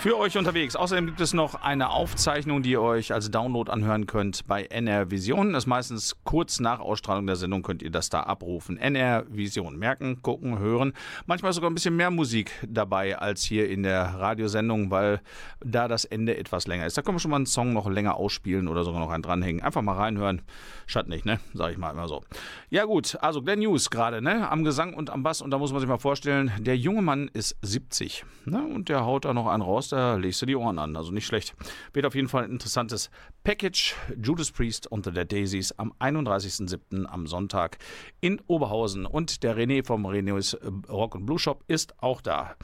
Für 0.00 0.16
euch 0.16 0.38
unterwegs. 0.38 0.76
Außerdem 0.76 1.06
gibt 1.06 1.20
es 1.20 1.34
noch 1.34 1.56
eine 1.56 1.90
Aufzeichnung, 1.90 2.62
die 2.62 2.70
ihr 2.70 2.80
euch 2.80 3.12
als 3.12 3.32
Download 3.32 3.68
anhören 3.68 4.06
könnt 4.06 4.46
bei 4.46 4.62
NR 4.62 5.10
Vision. 5.10 5.52
Das 5.52 5.64
ist 5.64 5.66
meistens 5.66 6.16
kurz 6.22 6.60
nach 6.60 6.78
Ausstrahlung 6.78 7.26
der 7.26 7.34
Sendung 7.34 7.64
könnt 7.64 7.82
ihr 7.82 7.90
das 7.90 8.08
da 8.08 8.20
abrufen. 8.20 8.78
NR 8.78 9.24
Vision. 9.28 9.76
Merken, 9.76 10.22
gucken, 10.22 10.60
hören. 10.60 10.92
Manchmal 11.26 11.50
ist 11.50 11.56
sogar 11.56 11.68
ein 11.68 11.74
bisschen 11.74 11.96
mehr 11.96 12.12
Musik 12.12 12.52
dabei 12.64 13.18
als 13.18 13.42
hier 13.42 13.68
in 13.68 13.82
der 13.82 14.04
Radiosendung, 14.04 14.92
weil 14.92 15.20
da 15.64 15.88
das 15.88 16.04
Ende 16.04 16.36
etwas 16.36 16.68
länger 16.68 16.86
ist. 16.86 16.96
Da 16.96 17.02
können 17.02 17.16
wir 17.16 17.20
schon 17.20 17.32
mal 17.32 17.38
einen 17.38 17.46
Song 17.46 17.72
noch 17.72 17.90
länger 17.90 18.14
ausspielen 18.14 18.68
oder 18.68 18.84
sogar 18.84 19.00
noch 19.00 19.10
einen 19.10 19.24
dranhängen. 19.24 19.64
Einfach 19.64 19.82
mal 19.82 19.96
reinhören. 19.96 20.42
Schadet 20.86 21.08
nicht, 21.08 21.26
ne? 21.26 21.40
Sag 21.54 21.72
ich 21.72 21.76
mal 21.76 21.90
immer 21.90 22.06
so. 22.06 22.22
Ja 22.70 22.84
gut, 22.84 23.18
also 23.20 23.42
Glenn 23.42 23.58
News 23.58 23.90
gerade, 23.90 24.22
ne? 24.22 24.48
Am 24.48 24.62
Gesang 24.62 24.94
und 24.94 25.10
am 25.10 25.24
Bass. 25.24 25.42
Und 25.42 25.50
da 25.50 25.58
muss 25.58 25.72
man 25.72 25.80
sich 25.80 25.88
mal 25.88 25.98
vorstellen, 25.98 26.52
der 26.60 26.76
junge 26.76 27.02
Mann 27.02 27.28
ist 27.32 27.56
70. 27.62 28.24
Ne? 28.44 28.62
Und 28.62 28.88
der 28.88 29.04
haut 29.04 29.24
da 29.24 29.34
noch 29.34 29.48
einen 29.48 29.62
raus, 29.62 29.87
da 29.92 30.16
legst 30.16 30.42
du 30.42 30.46
die 30.46 30.56
Ohren 30.56 30.78
an. 30.78 30.96
Also 30.96 31.12
nicht 31.12 31.26
schlecht. 31.26 31.54
Wird 31.92 32.06
auf 32.06 32.14
jeden 32.14 32.28
Fall 32.28 32.44
ein 32.44 32.50
interessantes 32.50 33.10
Package. 33.48 33.94
Judas 34.22 34.50
Priest 34.50 34.92
und 34.92 35.06
the 35.06 35.10
Dead 35.10 35.32
Daisies 35.32 35.72
am 35.78 35.94
31.07. 36.00 37.06
am 37.06 37.26
Sonntag 37.26 37.78
in 38.20 38.42
Oberhausen. 38.46 39.06
Und 39.06 39.42
der 39.42 39.56
René 39.56 39.82
vom 39.86 40.06
René's 40.06 40.54
Rock 40.86 41.16
and 41.16 41.24
Blue 41.24 41.38
Shop 41.38 41.64
ist 41.66 41.94
auch 42.02 42.20
da. 42.20 42.56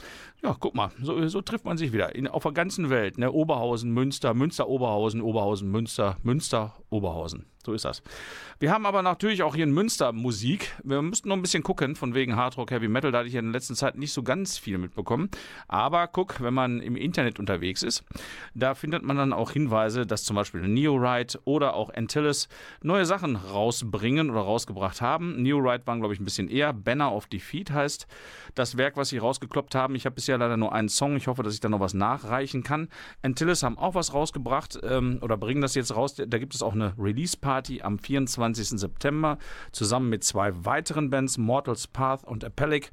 Ja, 0.43 0.55
guck 0.61 0.75
mal, 0.75 0.91
so, 1.01 1.27
so 1.29 1.41
trifft 1.41 1.65
man 1.65 1.79
sich 1.79 1.95
wieder. 1.95 2.15
In, 2.15 2.29
auf 2.29 2.43
der 2.43 2.53
ganzen 2.53 2.91
Welt. 2.91 3.17
Ne? 3.17 3.33
Oberhausen, 3.33 3.93
Münster, 3.93 4.35
Münster, 4.35 4.69
Oberhausen, 4.69 5.23
Oberhausen, 5.23 5.71
Münster, 5.71 6.19
Münster, 6.23 6.75
Oberhausen. 6.91 7.47
So 7.65 7.73
ist 7.73 7.87
das. 7.87 8.03
Wir 8.59 8.71
haben 8.71 8.85
aber 8.85 9.01
natürlich 9.01 9.43
auch 9.43 9.55
hier 9.55 9.65
in 9.65 9.73
Münster 9.73 10.13
Musik. 10.13 10.77
Wir 10.85 11.01
müssten 11.01 11.31
noch 11.31 11.37
ein 11.37 11.41
bisschen 11.41 11.63
gucken, 11.63 11.97
von 11.97 12.15
wegen 12.15 12.37
Hardrock, 12.37 12.71
Heavy 12.71 12.89
Metal. 12.89 13.11
Da 13.11 13.21
hatte 13.21 13.29
ich 13.29 13.35
in 13.35 13.47
der 13.47 13.53
letzten 13.53 13.75
Zeit 13.75 13.97
nicht 13.97 14.13
so 14.13 14.23
ganz 14.23 14.59
viel 14.59 14.77
mitbekommen. 14.77 15.31
Aber 15.67 16.07
guck, 16.09 16.43
wenn 16.43 16.53
man 16.53 16.81
im 16.81 16.95
Internet 16.95 17.39
unterwegs 17.39 17.83
ist, 17.83 18.05
da 18.55 18.75
findet 18.75 19.03
man 19.03 19.17
dann 19.17 19.33
auch 19.33 19.51
Hinweise, 19.51 20.05
dass 20.05 20.25
zum 20.25 20.37
Beispiel 20.37 20.61
Neoride 20.75 21.39
oder 21.45 21.75
auch 21.75 21.93
Antilles 21.95 22.49
neue 22.83 23.07
Sachen 23.07 23.37
rausbringen 23.37 24.31
oder 24.31 24.41
rausgebracht 24.41 25.01
haben. 25.01 25.43
Neoride 25.43 25.87
waren, 25.87 26.01
glaube 26.01 26.15
ich, 26.15 26.21
ein 26.21 26.25
bisschen 26.25 26.49
eher. 26.49 26.73
Banner 26.73 27.13
of 27.13 27.27
Defeat 27.27 27.71
heißt 27.71 28.07
das 28.55 28.77
Werk, 28.77 28.97
was 28.97 29.09
sie 29.09 29.19
rausgekloppt 29.19 29.75
haben. 29.75 29.95
Ich 29.95 30.05
habe 30.05 30.15
bisher 30.15 30.39
leider 30.39 30.57
nur 30.57 30.73
einen 30.73 30.89
Song. 30.89 31.17
Ich 31.17 31.27
hoffe, 31.27 31.43
dass 31.43 31.55
ich 31.55 31.61
da 31.61 31.69
noch 31.69 31.81
was 31.81 31.95
nachreichen 31.95 32.63
kann. 32.63 32.89
Antilles 33.23 33.63
haben 33.63 33.79
auch 33.79 33.95
was 33.95 34.13
rausgebracht 34.13 34.79
ähm, 34.83 35.19
oder 35.23 35.37
bringen 35.37 35.63
das 35.63 35.75
jetzt 35.75 35.95
raus. 35.95 36.15
Da 36.15 36.39
gibt 36.39 36.55
es 36.55 36.63
auch 36.63 36.75
eine 36.75 36.95
Release-Party 36.99 37.83
am 37.83 37.99
24. 37.99 38.81
September 38.81 39.39
zusammen 39.73 40.11
mit 40.11 40.25
zwei 40.25 40.53
weiteren 40.65 41.11
Bands, 41.11 41.39
Mortal's 41.39 41.87
Path 41.87 42.25
und 42.25 42.45
Appellic. 42.45 42.91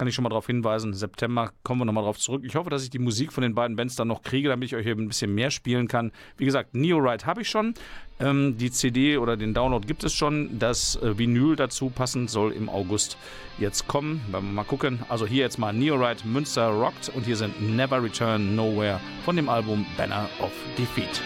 Kann 0.00 0.08
ich 0.08 0.14
schon 0.14 0.22
mal 0.22 0.30
darauf 0.30 0.46
hinweisen. 0.46 0.94
September 0.94 1.52
kommen 1.62 1.82
wir 1.82 1.84
nochmal 1.84 2.04
drauf 2.04 2.18
zurück. 2.18 2.42
Ich 2.46 2.54
hoffe, 2.54 2.70
dass 2.70 2.82
ich 2.82 2.88
die 2.88 2.98
Musik 2.98 3.34
von 3.34 3.42
den 3.42 3.54
beiden 3.54 3.76
Bands 3.76 3.96
dann 3.96 4.08
noch 4.08 4.22
kriege, 4.22 4.48
damit 4.48 4.66
ich 4.70 4.74
euch 4.74 4.86
eben 4.86 5.02
ein 5.02 5.08
bisschen 5.08 5.34
mehr 5.34 5.50
spielen 5.50 5.88
kann. 5.88 6.10
Wie 6.38 6.46
gesagt, 6.46 6.74
Neoride 6.74 7.26
habe 7.26 7.42
ich 7.42 7.50
schon. 7.50 7.74
Ähm, 8.18 8.56
die 8.56 8.70
CD 8.70 9.18
oder 9.18 9.36
den 9.36 9.52
Download 9.52 9.86
gibt 9.86 10.02
es 10.02 10.14
schon. 10.14 10.58
Das 10.58 10.96
äh, 11.02 11.18
Vinyl 11.18 11.54
dazu 11.54 11.90
passend 11.90 12.30
soll 12.30 12.52
im 12.52 12.70
August 12.70 13.18
jetzt 13.58 13.88
kommen. 13.88 14.22
Mal 14.30 14.64
gucken. 14.64 15.00
Also 15.10 15.26
hier 15.26 15.42
jetzt 15.42 15.58
mal 15.58 15.74
Neoride 15.74 16.26
Münster 16.26 16.68
Rocked 16.68 17.10
und 17.14 17.26
hier 17.26 17.36
sind 17.36 17.60
Never 17.60 18.02
Return 18.02 18.56
Nowhere 18.56 19.00
von 19.26 19.36
dem 19.36 19.50
Album 19.50 19.84
Banner 19.98 20.30
of 20.40 20.52
Defeat. 20.78 21.20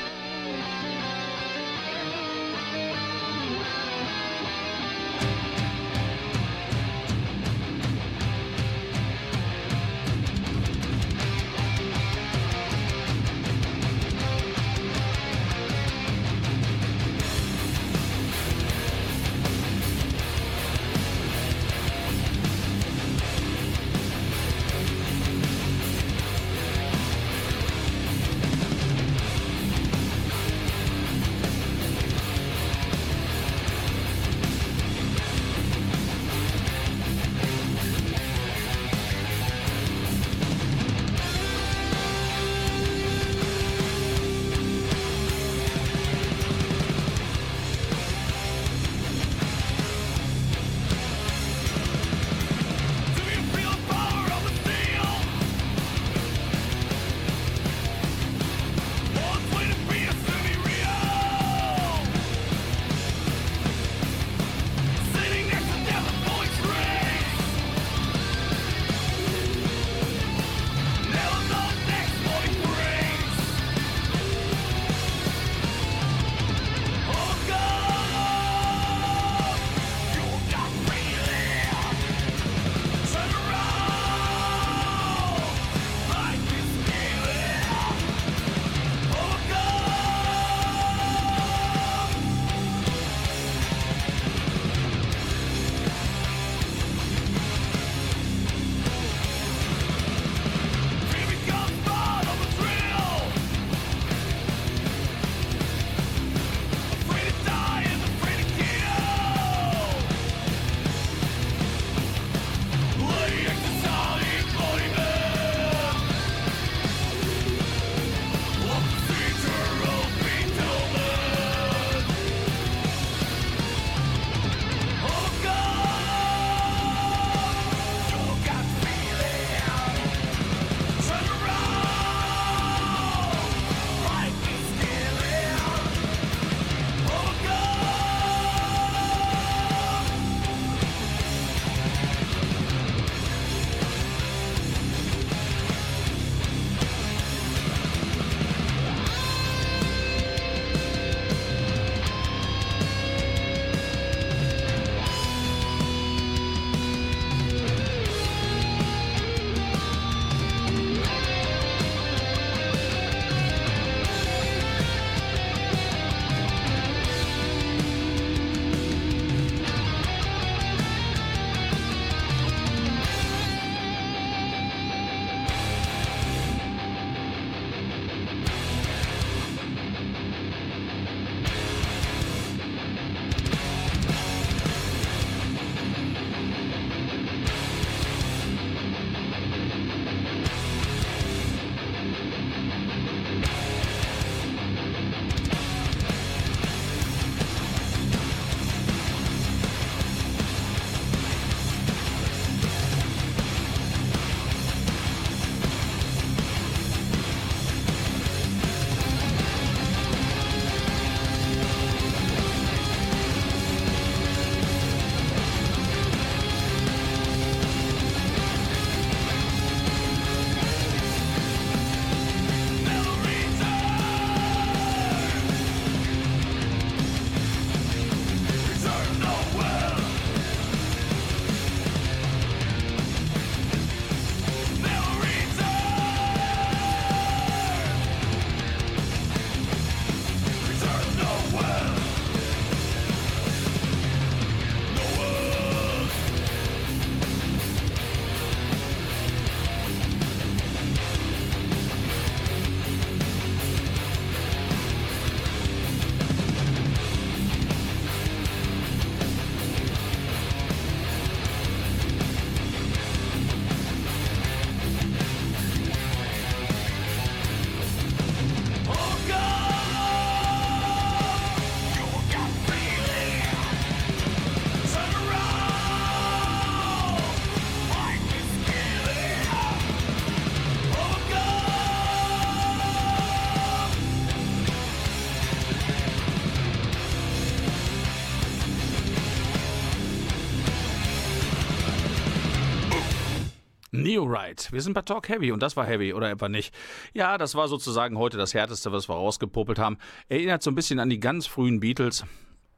Neorite. 294.04 294.70
Wir 294.70 294.82
sind 294.82 294.92
bei 294.92 295.00
Talk 295.00 295.30
Heavy 295.30 295.50
und 295.50 295.62
das 295.62 295.76
war 295.76 295.86
heavy 295.86 296.12
oder 296.12 296.30
etwa 296.30 296.50
nicht. 296.50 296.74
Ja, 297.14 297.38
das 297.38 297.54
war 297.54 297.68
sozusagen 297.68 298.18
heute 298.18 298.36
das 298.36 298.52
härteste, 298.52 298.92
was 298.92 299.08
wir 299.08 299.14
rausgepopelt 299.14 299.78
haben. 299.78 299.96
Erinnert 300.28 300.62
so 300.62 300.70
ein 300.70 300.74
bisschen 300.74 301.00
an 301.00 301.08
die 301.08 301.18
ganz 301.18 301.46
frühen 301.46 301.80
Beatles. 301.80 302.24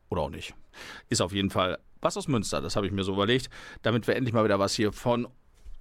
Oder 0.08 0.22
auch 0.22 0.30
nicht. 0.30 0.54
Ist 1.08 1.20
auf 1.20 1.32
jeden 1.32 1.50
Fall 1.50 1.78
was 2.00 2.16
aus 2.16 2.28
Münster, 2.28 2.60
das 2.60 2.76
habe 2.76 2.86
ich 2.86 2.92
mir 2.92 3.02
so 3.02 3.14
überlegt, 3.14 3.50
damit 3.82 4.06
wir 4.06 4.14
endlich 4.14 4.32
mal 4.32 4.44
wieder 4.44 4.60
was 4.60 4.74
hier 4.74 4.92
von 4.92 5.26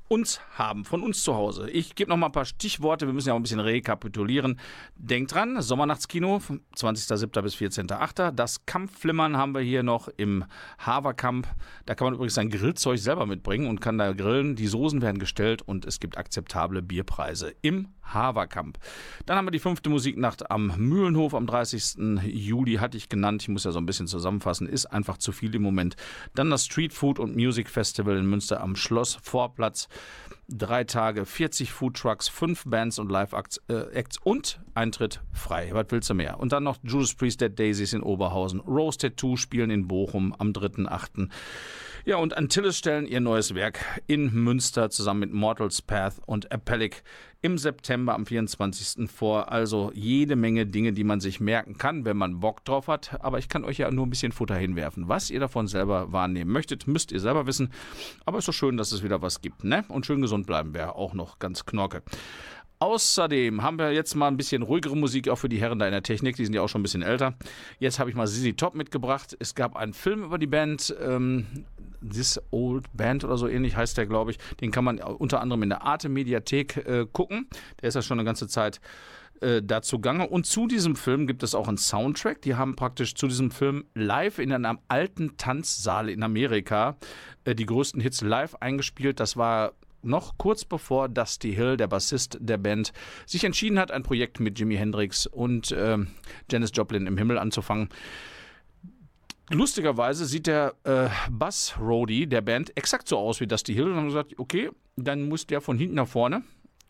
uns 0.07 0.39
haben, 0.53 0.85
von 0.85 1.01
uns 1.01 1.23
zu 1.23 1.35
Hause. 1.35 1.69
Ich 1.69 1.95
gebe 1.95 2.09
noch 2.09 2.17
mal 2.17 2.27
ein 2.27 2.31
paar 2.31 2.45
Stichworte, 2.45 3.07
wir 3.07 3.13
müssen 3.13 3.29
ja 3.29 3.33
auch 3.33 3.39
ein 3.39 3.43
bisschen 3.43 3.59
rekapitulieren. 3.59 4.59
Denkt 4.95 5.33
dran, 5.33 5.61
Sommernachtskino, 5.61 6.41
20.07. 6.75 7.41
bis 7.41 7.55
14.08. 7.55 8.31
Das 8.31 8.65
Kampfflimmern 8.65 9.37
haben 9.37 9.53
wir 9.53 9.61
hier 9.61 9.83
noch 9.83 10.07
im 10.07 10.45
Haverkamp. 10.79 11.47
Da 11.85 11.95
kann 11.95 12.05
man 12.05 12.13
übrigens 12.13 12.35
sein 12.35 12.49
Grillzeug 12.49 12.99
selber 12.99 13.25
mitbringen 13.25 13.67
und 13.67 13.81
kann 13.81 13.97
da 13.97 14.13
grillen. 14.13 14.55
Die 14.55 14.67
Soßen 14.67 15.01
werden 15.01 15.19
gestellt 15.19 15.61
und 15.63 15.85
es 15.85 15.99
gibt 15.99 16.17
akzeptable 16.17 16.81
Bierpreise 16.81 17.55
im 17.61 17.87
Haverkamp. 18.05 18.77
Dann 19.25 19.37
haben 19.37 19.45
wir 19.45 19.51
die 19.51 19.59
fünfte 19.59 19.89
Musiknacht 19.89 20.49
am 20.51 20.73
Mühlenhof 20.77 21.33
am 21.33 21.47
30. 21.47 22.23
Juli, 22.23 22.75
hatte 22.75 22.97
ich 22.97 23.09
genannt. 23.09 23.43
Ich 23.43 23.49
muss 23.49 23.63
ja 23.63 23.71
so 23.71 23.79
ein 23.79 23.85
bisschen 23.85 24.07
zusammenfassen, 24.07 24.67
ist 24.67 24.85
einfach 24.85 25.17
zu 25.17 25.31
viel 25.31 25.53
im 25.55 25.61
Moment. 25.61 25.95
Dann 26.33 26.49
das 26.49 26.65
Street 26.65 26.93
Food 26.93 27.19
und 27.19 27.35
Music 27.35 27.69
Festival 27.69 28.17
in 28.17 28.25
Münster 28.25 28.61
am 28.61 28.75
Schloss 28.75 29.17
Vorplatz. 29.21 29.87
Drei 30.47 30.83
Tage, 30.83 31.25
40 31.25 31.71
Food 31.71 31.97
Trucks, 31.97 32.27
fünf 32.27 32.65
Bands 32.65 32.99
und 32.99 33.11
Live-Acts 33.11 33.61
äh, 33.67 33.91
Acts 33.93 34.19
und 34.23 34.59
Eintritt 34.75 35.21
frei. 35.33 35.69
Was 35.71 35.87
willst 35.89 36.09
du 36.09 36.13
mehr? 36.13 36.39
Und 36.39 36.51
dann 36.51 36.63
noch 36.63 36.77
Judas 36.83 37.15
Priest 37.15 37.41
Dead 37.41 37.57
Daisies 37.57 37.93
in 37.93 38.03
Oberhausen. 38.03 38.59
Rose 38.59 38.99
Tattoo 38.99 39.37
spielen 39.37 39.71
in 39.71 39.87
Bochum 39.87 40.35
am 40.37 40.51
3.8. 40.51 41.29
Ja, 42.07 42.17
und 42.17 42.37
Antilles 42.37 42.77
stellen 42.77 43.07
ihr 43.07 43.19
neues 43.19 43.55
Werk 43.55 43.79
in 44.05 44.31
Münster 44.31 44.91
zusammen 44.91 45.21
mit 45.21 45.33
Mortal's 45.33 45.81
Path 45.81 46.21
und 46.27 46.51
Appellic 46.51 47.01
im 47.41 47.57
September 47.57 48.13
am 48.13 48.27
24. 48.27 49.09
vor. 49.09 49.51
Also 49.51 49.91
jede 49.95 50.35
Menge 50.35 50.67
Dinge, 50.67 50.93
die 50.93 51.03
man 51.03 51.19
sich 51.19 51.39
merken 51.39 51.79
kann, 51.79 52.05
wenn 52.05 52.15
man 52.15 52.41
Bock 52.41 52.63
drauf 52.63 52.87
hat. 52.89 53.19
Aber 53.23 53.39
ich 53.39 53.49
kann 53.49 53.65
euch 53.65 53.79
ja 53.79 53.89
nur 53.89 54.05
ein 54.05 54.11
bisschen 54.11 54.31
Futter 54.31 54.55
hinwerfen. 54.55 55.07
Was 55.07 55.31
ihr 55.31 55.39
davon 55.39 55.67
selber 55.67 56.11
wahrnehmen 56.11 56.51
möchtet, 56.51 56.85
müsst 56.85 57.11
ihr 57.11 57.19
selber 57.19 57.47
wissen. 57.47 57.71
Aber 58.23 58.37
es 58.37 58.43
ist 58.43 58.49
doch 58.49 58.53
schön, 58.53 58.77
dass 58.77 58.91
es 58.91 59.01
wieder 59.01 59.23
was 59.23 59.41
gibt, 59.41 59.63
ne? 59.63 59.83
Und 59.87 60.05
schön 60.05 60.21
gesund 60.21 60.45
bleiben 60.45 60.75
wäre 60.75 60.93
auch 60.93 61.15
noch 61.15 61.39
ganz 61.39 61.65
knorke. 61.65 62.03
Außerdem 62.79 63.63
haben 63.63 63.79
wir 63.79 63.91
jetzt 63.91 64.15
mal 64.15 64.27
ein 64.27 64.37
bisschen 64.37 64.61
ruhigere 64.61 64.95
Musik 64.95 65.29
auch 65.29 65.37
für 65.37 65.49
die 65.49 65.59
Herren 65.59 65.79
da 65.79 65.85
in 65.85 65.91
der 65.91 66.03
Technik. 66.03 66.35
Die 66.35 66.45
sind 66.45 66.53
ja 66.53 66.61
auch 66.61 66.69
schon 66.69 66.81
ein 66.81 66.83
bisschen 66.83 67.01
älter. 67.01 67.35
Jetzt 67.79 67.99
habe 67.99 68.09
ich 68.09 68.15
mal 68.15 68.27
Sissy 68.27 68.53
Top 68.53 68.75
mitgebracht. 68.75 69.35
Es 69.39 69.55
gab 69.55 69.75
einen 69.75 69.93
Film 69.93 70.23
über 70.23 70.37
die 70.37 70.47
Band. 70.47 70.95
Ähm, 71.01 71.65
This 72.07 72.39
Old 72.51 72.85
Band 72.93 73.23
oder 73.23 73.37
so 73.37 73.47
ähnlich 73.47 73.75
heißt 73.75 73.97
der, 73.97 74.05
glaube 74.05 74.31
ich. 74.31 74.37
Den 74.61 74.71
kann 74.71 74.83
man 74.83 74.99
unter 74.99 75.41
anderem 75.41 75.63
in 75.63 75.69
der 75.69 75.83
Arte 75.83 76.09
Mediathek 76.09 76.77
äh, 76.77 77.05
gucken. 77.11 77.47
Der 77.81 77.89
ist 77.89 77.95
ja 77.95 78.01
schon 78.01 78.19
eine 78.19 78.25
ganze 78.25 78.47
Zeit 78.47 78.79
äh, 79.41 79.61
dazu 79.63 79.99
gange. 79.99 80.27
Und 80.27 80.45
zu 80.45 80.67
diesem 80.67 80.95
Film 80.95 81.27
gibt 81.27 81.43
es 81.43 81.55
auch 81.55 81.67
einen 81.67 81.77
Soundtrack. 81.77 82.41
Die 82.41 82.55
haben 82.55 82.75
praktisch 82.75 83.15
zu 83.15 83.27
diesem 83.27 83.51
Film 83.51 83.85
live 83.93 84.39
in 84.39 84.51
einem 84.51 84.79
alten 84.87 85.37
Tanzsaal 85.37 86.09
in 86.09 86.23
Amerika 86.23 86.97
äh, 87.43 87.55
die 87.55 87.65
größten 87.65 88.01
Hits 88.01 88.21
live 88.21 88.55
eingespielt. 88.55 89.19
Das 89.19 89.35
war 89.37 89.73
noch 90.05 90.37
kurz 90.37 90.65
bevor 90.65 91.09
Dusty 91.09 91.53
Hill, 91.53 91.77
der 91.77 91.87
Bassist 91.87 92.37
der 92.39 92.57
Band, 92.57 92.93
sich 93.25 93.43
entschieden 93.43 93.79
hat, 93.79 93.91
ein 93.91 94.03
Projekt 94.03 94.39
mit 94.39 94.59
Jimi 94.59 94.75
Hendrix 94.75 95.27
und 95.27 95.71
äh, 95.71 95.97
Janis 96.51 96.71
Joplin 96.73 97.07
im 97.07 97.17
Himmel 97.17 97.37
anzufangen. 97.37 97.89
Lustigerweise 99.51 100.25
sieht 100.25 100.47
der 100.47 100.73
äh, 100.83 101.07
Bass-Roadie 101.29 102.25
der 102.25 102.41
Band 102.41 102.75
exakt 102.75 103.07
so 103.07 103.17
aus 103.17 103.39
wie 103.39 103.47
Dusty 103.47 103.73
Hill 103.73 103.91
und 103.91 103.95
haben 103.95 104.07
gesagt, 104.07 104.39
okay, 104.39 104.71
dann 104.95 105.27
muss 105.27 105.45
der 105.45 105.61
von 105.61 105.77
hinten 105.77 105.95
nach 105.95 106.07
vorne 106.07 106.43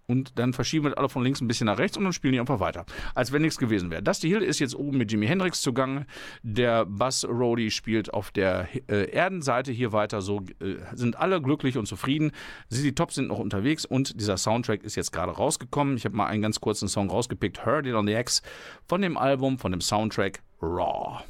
und 0.07 0.37
dann 0.37 0.53
verschieben 0.53 0.85
wir 0.85 0.97
alle 0.97 1.09
von 1.09 1.23
links 1.23 1.41
ein 1.41 1.47
bisschen 1.47 1.65
nach 1.65 1.77
rechts 1.77 1.97
und 1.97 2.03
dann 2.03 2.13
spielen 2.13 2.33
die 2.33 2.39
einfach 2.39 2.59
weiter. 2.59 2.85
Als 3.13 3.31
wenn 3.31 3.41
nichts 3.41 3.57
gewesen 3.57 3.91
wäre. 3.91 4.03
Dusty 4.03 4.29
Hill 4.29 4.41
ist 4.41 4.59
jetzt 4.59 4.75
oben 4.75 4.97
mit 4.97 5.11
Jimi 5.11 5.27
Hendrix 5.27 5.61
zugange. 5.61 6.05
Der 6.43 6.85
Bass 6.85 7.25
Roadie 7.25 7.71
spielt 7.71 8.13
auf 8.13 8.31
der 8.31 8.67
äh, 8.87 9.09
Erdenseite 9.11 9.71
hier 9.71 9.91
weiter. 9.91 10.21
So 10.21 10.41
äh, 10.61 10.75
sind 10.93 11.17
alle 11.17 11.41
glücklich 11.41 11.77
und 11.77 11.87
zufrieden. 11.87 12.31
Sie, 12.69 12.93
Tops 12.93 13.15
sind 13.15 13.27
noch 13.27 13.39
unterwegs 13.39 13.85
und 13.85 14.19
dieser 14.19 14.37
Soundtrack 14.37 14.83
ist 14.83 14.95
jetzt 14.95 15.11
gerade 15.11 15.31
rausgekommen. 15.31 15.97
Ich 15.97 16.05
habe 16.05 16.15
mal 16.15 16.27
einen 16.27 16.41
ganz 16.41 16.59
kurzen 16.59 16.87
Song 16.87 17.09
rausgepickt. 17.09 17.65
Heard 17.65 17.87
It 17.87 17.95
on 17.95 18.07
the 18.07 18.13
X 18.13 18.41
von 18.87 19.01
dem 19.01 19.17
Album, 19.17 19.57
von 19.57 19.71
dem 19.71 19.81
Soundtrack 19.81 20.41
Raw. 20.61 21.23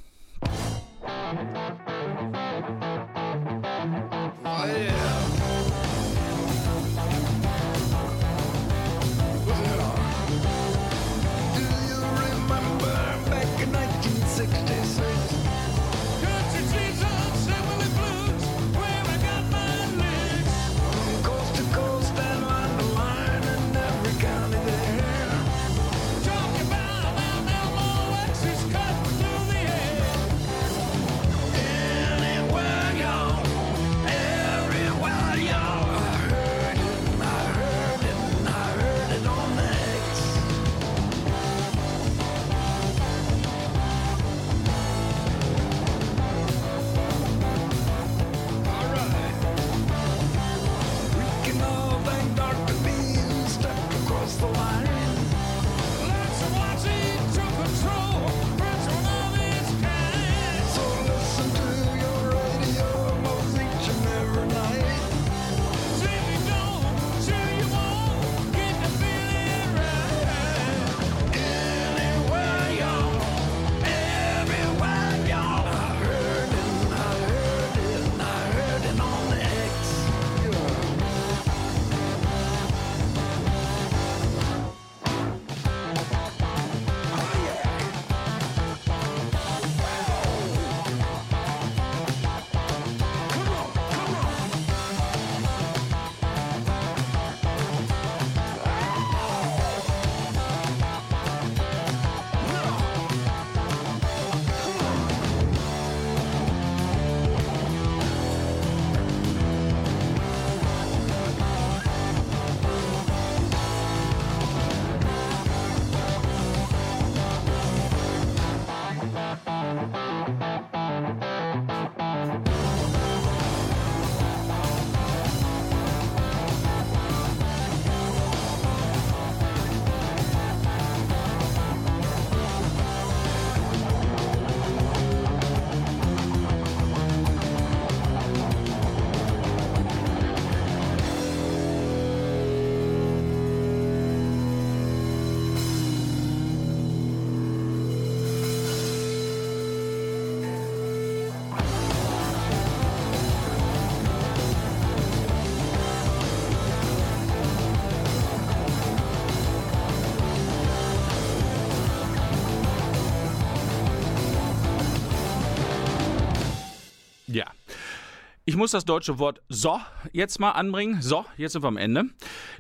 Ich 168.56 168.58
muss 168.58 168.72
das 168.72 168.86
deutsche 168.86 169.20
Wort 169.20 169.42
so 169.50 169.82
jetzt 170.14 170.40
mal 170.40 170.52
anbringen. 170.52 171.02
So, 171.02 171.26
jetzt 171.36 171.52
sind 171.52 171.64
wir 171.66 171.68
am 171.68 171.76
Ende. 171.76 172.06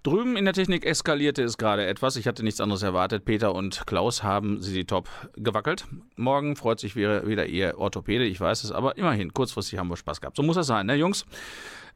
Drüben 0.03 0.35
in 0.35 0.43
der 0.43 0.53
Technik 0.53 0.85
eskalierte 0.85 1.41
es 1.41 1.57
gerade 1.57 1.85
etwas. 1.85 2.17
Ich 2.17 2.27
hatte 2.27 2.43
nichts 2.43 2.59
anderes 2.59 2.83
erwartet. 2.83 3.23
Peter 3.23 3.55
und 3.55 3.87
Klaus 3.87 4.21
haben 4.21 4.61
sie 4.61 4.73
die 4.73 4.83
top 4.83 5.07
gewackelt. 5.37 5.85
Morgen 6.17 6.57
freut 6.57 6.81
sich 6.81 6.97
wieder, 6.97 7.45
ihr 7.45 7.77
Orthopäde, 7.77 8.25
ich 8.25 8.41
weiß 8.41 8.65
es, 8.65 8.73
aber 8.73 8.97
immerhin, 8.97 9.33
kurzfristig 9.33 9.79
haben 9.79 9.87
wir 9.87 9.95
Spaß 9.95 10.19
gehabt. 10.19 10.35
So 10.35 10.43
muss 10.43 10.57
das 10.57 10.67
sein, 10.67 10.85
ne, 10.85 10.95
Jungs? 10.95 11.25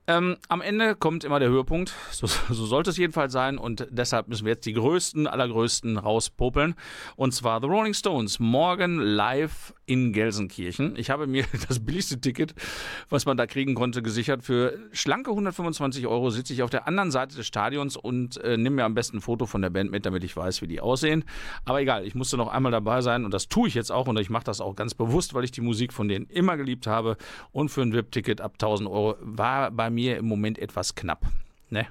Ähm, 0.10 0.38
am 0.47 0.62
Ende 0.62 0.95
kommt 0.95 1.24
immer 1.24 1.39
der 1.39 1.50
Höhepunkt. 1.50 1.93
So, 2.12 2.26
so, 2.26 2.66
sollte 2.66 2.89
es 2.89 2.97
jedenfalls 2.97 3.32
sein. 3.32 3.60
Und 3.60 3.86
deshalb 3.91 4.28
müssen 4.28 4.45
wir 4.45 4.54
jetzt 4.54 4.66
die 4.66 4.74
größten, 4.74 5.28
allergrößten 5.28 5.97
rauspopeln. 5.97 6.74
Und 7.16 7.34
zwar 7.34 7.62
The 7.62 7.68
Rolling 7.68 7.93
Stones. 7.93 8.39
Morgen 8.39 8.97
live 8.97 9.74
in 9.90 10.14
Gelsenkirchen. 10.14 10.96
Ich 10.98 11.10
habe 11.10 11.26
mir 11.26 11.46
das 11.68 11.80
billigste 11.80 12.22
Ticket, 12.22 12.54
was 13.10 13.26
man 13.26 13.38
da 13.38 13.48
kriegen 13.48 13.74
konnte, 13.74 14.04
gesichert. 14.04 14.44
Für 14.44 14.78
schlanke 14.92 15.32
125 15.32 16.06
Euro 16.06 16.30
sitze 16.30 16.54
ich 16.54 16.62
auf 16.62 16.70
der 16.70 16.88
anderen 16.88 17.10
Seite 17.10 17.36
des 17.36 17.48
Stadions 17.48 17.98
und 17.98 18.38
äh, 18.38 18.56
nehme 18.56 18.78
mir 18.78 18.86
am 18.86 18.94
besten 18.94 19.18
ein 19.18 19.22
Foto 19.22 19.48
von 19.48 19.64
der 19.64 19.72
Band 19.72 19.90
mit, 19.90 20.06
damit 20.06 20.24
ich 20.24 20.38
weiß, 20.38 20.62
wie 20.62 20.68
die 20.68 20.80
aussehen. 20.80 21.24
Aber 21.66 21.82
egal, 21.82 22.06
ich 22.06 22.14
musste 22.14 22.38
noch 22.38 22.50
einmal 22.50 22.72
dabei 22.72 23.02
sein 23.02 23.26
und 23.26 23.34
das 23.34 23.48
tue 23.48 23.68
ich 23.68 23.74
jetzt 23.74 23.92
auch. 23.92 24.08
Und 24.08 24.20
ich 24.20 24.30
mache 24.30 24.44
das 24.44 24.62
auch 24.62 24.76
ganz 24.76 24.94
bewusst, 24.94 25.34
weil 25.34 25.44
ich 25.44 25.52
die 25.52 25.62
Musik 25.62 25.92
von 25.92 26.08
denen 26.08 26.28
immer 26.28 26.56
geliebt 26.56 26.86
habe. 26.86 27.18
Und 27.52 27.70
für 27.70 27.82
ein 27.82 27.92
VIP-Ticket 27.92 28.42
ab 28.42 28.54
1000 28.54 28.88
Euro 28.88 29.16
war 29.22 29.72
bei 29.72 29.90
mir 29.90 30.18
im 30.18 30.28
Moment 30.28 30.60
etwas 30.60 30.94
knapp. 30.94 31.26
Ne? 31.72 31.88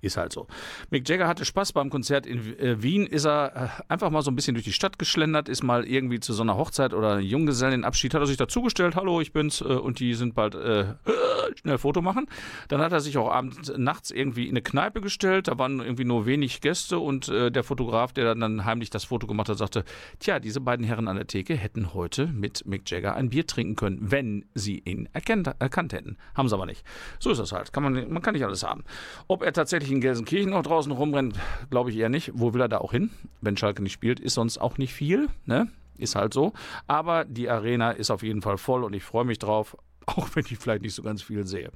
Ist 0.00 0.16
halt 0.16 0.32
so. 0.32 0.46
Mick 0.90 1.08
Jagger 1.08 1.28
hatte 1.28 1.44
Spaß 1.44 1.72
beim 1.72 1.90
Konzert 1.90 2.26
in 2.26 2.58
äh, 2.58 2.82
Wien. 2.82 3.06
Ist 3.06 3.26
er 3.26 3.80
äh, 3.88 3.92
einfach 3.92 4.10
mal 4.10 4.22
so 4.22 4.30
ein 4.30 4.36
bisschen 4.36 4.54
durch 4.54 4.64
die 4.64 4.72
Stadt 4.72 4.98
geschlendert, 4.98 5.48
ist 5.48 5.62
mal 5.62 5.84
irgendwie 5.84 6.20
zu 6.20 6.32
so 6.32 6.42
einer 6.42 6.56
Hochzeit 6.56 6.94
oder 6.94 7.18
Junggesellenabschied, 7.18 8.14
hat 8.14 8.22
er 8.22 8.26
sich 8.26 8.36
dazugestellt. 8.36 8.96
Hallo, 8.96 9.20
ich 9.20 9.32
bin's. 9.32 9.60
Äh, 9.60 9.64
und 9.64 10.00
die 10.00 10.14
sind 10.14 10.34
bald 10.34 10.54
schnell 11.60 11.78
Foto 11.78 12.02
machen. 12.02 12.26
Dann 12.68 12.80
hat 12.80 12.92
er 12.92 13.00
sich 13.00 13.16
auch 13.18 13.30
abends, 13.30 13.72
nachts 13.76 14.10
irgendwie 14.10 14.44
in 14.44 14.50
eine 14.50 14.62
Kneipe 14.62 15.00
gestellt. 15.00 15.48
Da 15.48 15.58
waren 15.58 15.80
irgendwie 15.80 16.04
nur 16.04 16.26
wenig 16.26 16.60
Gäste 16.60 16.98
und 16.98 17.28
der 17.28 17.64
Fotograf, 17.64 18.12
der 18.12 18.34
dann 18.34 18.64
heimlich 18.64 18.90
das 18.90 19.04
Foto 19.04 19.26
gemacht 19.26 19.48
hat, 19.48 19.58
sagte: 19.58 19.84
Tja, 20.18 20.38
diese 20.38 20.60
beiden 20.60 20.84
Herren 20.84 21.08
an 21.08 21.16
der 21.16 21.26
Theke 21.26 21.54
hätten 21.54 21.94
heute 21.94 22.26
mit 22.26 22.66
Mick 22.66 22.90
Jagger 22.90 23.14
ein 23.14 23.30
Bier 23.30 23.46
trinken 23.46 23.76
können, 23.76 23.98
wenn 24.10 24.44
sie 24.54 24.82
ihn 24.84 25.08
erkennt, 25.12 25.48
erkannt 25.58 25.92
hätten. 25.92 26.16
Haben 26.34 26.48
sie 26.48 26.54
aber 26.54 26.66
nicht. 26.66 26.84
So 27.18 27.30
ist 27.30 27.38
das 27.38 27.52
halt. 27.52 27.72
Kann 27.72 27.82
man, 27.82 28.12
man 28.12 28.22
kann 28.22 28.34
nicht 28.34 28.44
alles 28.44 28.62
haben. 28.62 28.84
Ob 29.28 29.42
er 29.42 29.52
tatsächlich 29.62 29.92
in 29.92 30.00
Gelsenkirchen 30.00 30.50
noch 30.50 30.64
draußen 30.64 30.90
rumrennt, 30.90 31.38
glaube 31.70 31.90
ich 31.90 31.96
eher 31.96 32.08
nicht. 32.08 32.32
Wo 32.34 32.52
will 32.52 32.60
er 32.60 32.68
da 32.68 32.78
auch 32.78 32.90
hin? 32.90 33.10
Wenn 33.40 33.56
Schalke 33.56 33.80
nicht 33.80 33.92
spielt, 33.92 34.18
ist 34.18 34.34
sonst 34.34 34.58
auch 34.58 34.76
nicht 34.76 34.92
viel. 34.92 35.28
Ne? 35.46 35.68
Ist 35.96 36.16
halt 36.16 36.34
so. 36.34 36.52
Aber 36.88 37.24
die 37.24 37.48
Arena 37.48 37.92
ist 37.92 38.10
auf 38.10 38.24
jeden 38.24 38.42
Fall 38.42 38.58
voll 38.58 38.82
und 38.82 38.92
ich 38.92 39.04
freue 39.04 39.24
mich 39.24 39.38
drauf 39.38 39.76
auch 40.06 40.28
wenn 40.34 40.44
ich 40.50 40.58
vielleicht 40.58 40.82
nicht 40.82 40.96
so 40.96 41.02
ganz 41.04 41.22
viel 41.22 41.46
sehe. 41.46 41.70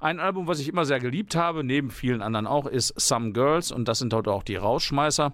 Ein 0.00 0.18
Album, 0.18 0.48
was 0.48 0.58
ich 0.58 0.68
immer 0.68 0.84
sehr 0.84 0.98
geliebt 0.98 1.36
habe, 1.36 1.62
neben 1.62 1.92
vielen 1.92 2.22
anderen 2.22 2.48
auch, 2.48 2.66
ist 2.66 2.92
Some 2.96 3.30
Girls 3.30 3.70
und 3.70 3.86
das 3.86 4.00
sind 4.00 4.12
heute 4.12 4.32
auch 4.32 4.42
die 4.42 4.56
Rausschmeißer. 4.56 5.32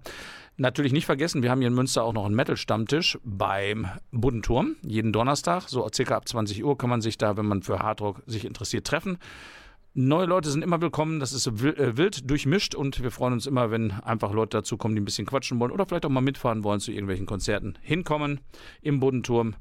Natürlich 0.59 0.93
nicht 0.93 1.07
vergessen, 1.07 1.43
wir 1.43 1.51
haben 1.51 1.61
hier 1.61 1.69
in 1.69 1.75
Münster 1.75 2.05
auch 2.05 2.13
noch 2.13 2.27
einen 2.27 2.35
Metal-Stammtisch 2.35 3.19
beim 3.25 3.89
Buddenturm. 4.13 4.77
Jeden 4.83 5.11
Donnerstag, 5.11 5.71
so 5.71 5.89
circa 5.91 6.17
ab 6.17 6.29
20 6.29 6.63
Uhr, 6.63 6.77
kann 6.77 6.91
man 6.91 7.01
sich 7.01 7.17
da, 7.17 7.39
wenn 7.39 7.47
man 7.47 7.63
für 7.63 7.79
Hardrock 7.79 8.23
sich 8.27 8.45
interessiert, 8.45 8.87
treffen. 8.87 9.17
Neue 9.97 10.27
Leute 10.27 10.51
sind 10.51 10.63
immer 10.63 10.81
willkommen, 10.81 11.21
das 11.21 11.33
ist 11.33 11.47
äh, 11.47 11.97
wild 11.97 12.29
durchmischt 12.29 12.75
und 12.75 13.01
wir 13.01 13.13
freuen 13.13 13.33
uns 13.33 13.47
immer, 13.47 13.71
wenn 13.71 13.93
einfach 13.93 14.33
Leute 14.33 14.57
dazukommen, 14.59 14.97
die 14.97 15.01
ein 15.01 15.05
bisschen 15.05 15.25
quatschen 15.25 15.61
wollen 15.61 15.71
oder 15.71 15.87
vielleicht 15.87 16.05
auch 16.05 16.11
mal 16.11 16.21
mitfahren 16.21 16.65
wollen 16.65 16.81
zu 16.81 16.91
irgendwelchen 16.91 17.27
Konzerten. 17.27 17.79
Hinkommen 17.81 18.41
im 18.83 18.99
Bodenturm, 18.99 19.55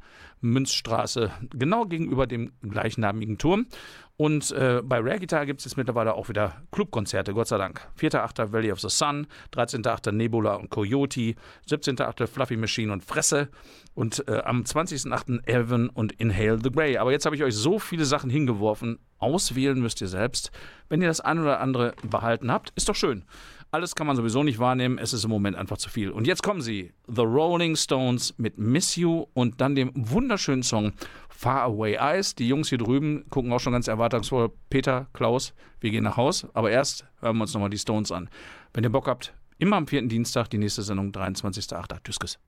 Münzstraße, 0.43 1.31
genau 1.51 1.85
gegenüber 1.85 2.27
dem 2.27 2.51
gleichnamigen 2.61 3.37
Turm. 3.37 3.67
Und 4.15 4.51
äh, 4.51 4.81
bei 4.83 4.99
Rare 4.99 5.19
Guitar 5.19 5.45
gibt 5.47 5.59
es 5.59 5.65
jetzt 5.65 5.75
mittlerweile 5.75 6.13
auch 6.13 6.29
wieder 6.29 6.61
Clubkonzerte, 6.71 7.33
Gott 7.33 7.47
sei 7.47 7.57
Dank. 7.57 7.81
4.8. 7.99 8.51
Valley 8.51 8.71
of 8.71 8.79
the 8.79 8.89
Sun, 8.89 9.25
13.8. 9.53 10.11
Nebula 10.11 10.53
und 10.55 10.69
Coyote, 10.69 11.33
17.8. 11.67 12.27
Fluffy 12.27 12.55
Machine 12.55 12.93
und 12.93 13.03
Fresse 13.03 13.49
und 13.95 14.27
äh, 14.27 14.41
am 14.43 14.61
20.8. 14.61 15.47
Elven 15.47 15.89
und 15.89 16.11
Inhale 16.13 16.59
the 16.61 16.71
Grey. 16.71 16.97
Aber 16.97 17.11
jetzt 17.11 17.25
habe 17.25 17.35
ich 17.35 17.43
euch 17.43 17.55
so 17.55 17.79
viele 17.79 18.05
Sachen 18.05 18.29
hingeworfen. 18.29 18.99
Auswählen 19.17 19.79
müsst 19.79 19.99
ihr 20.01 20.07
selbst. 20.07 20.51
Wenn 20.89 21.01
ihr 21.01 21.07
das 21.07 21.21
eine 21.21 21.41
oder 21.41 21.59
andere 21.59 21.95
behalten 22.03 22.51
habt, 22.51 22.71
ist 22.75 22.89
doch 22.89 22.95
schön. 22.95 23.23
Alles 23.73 23.95
kann 23.95 24.05
man 24.05 24.15
sowieso 24.15 24.43
nicht 24.43 24.59
wahrnehmen, 24.59 24.99
es 24.99 25.13
ist 25.13 25.23
im 25.23 25.31
Moment 25.31 25.57
einfach 25.57 25.77
zu 25.77 25.89
viel. 25.89 26.11
Und 26.11 26.27
jetzt 26.27 26.43
kommen 26.43 26.61
sie, 26.61 26.93
The 27.07 27.23
Rolling 27.23 27.75
Stones 27.75 28.35
mit 28.37 28.59
Miss 28.59 28.95
You 28.95 29.25
und 29.33 29.61
dann 29.61 29.73
dem 29.73 29.91
wunderschönen 29.95 30.61
Song 30.61 30.93
Far 31.27 31.63
Away 31.63 31.95
Eyes. 31.95 32.35
Die 32.35 32.47
Jungs 32.47 32.69
hier 32.69 32.77
drüben 32.77 33.25
gucken 33.31 33.51
auch 33.51 33.59
schon 33.59 33.73
ganz 33.73 33.87
erwartungsvoll. 33.87 34.51
Peter, 34.69 35.07
Klaus, 35.13 35.55
wir 35.79 35.89
gehen 35.89 36.03
nach 36.03 36.17
Haus. 36.17 36.45
Aber 36.53 36.69
erst 36.69 37.07
hören 37.19 37.37
wir 37.37 37.41
uns 37.41 37.53
nochmal 37.55 37.71
die 37.71 37.79
Stones 37.79 38.11
an. 38.11 38.29
Wenn 38.75 38.83
ihr 38.83 38.91
Bock 38.91 39.07
habt, 39.07 39.33
immer 39.57 39.77
am 39.77 39.87
vierten 39.87 40.07
Dienstag, 40.07 40.51
die 40.51 40.59
nächste 40.59 40.83
Sendung, 40.83 41.11
23.08. 41.11 41.97
Tschüss. 42.03 42.19
Tschüss. 42.19 42.39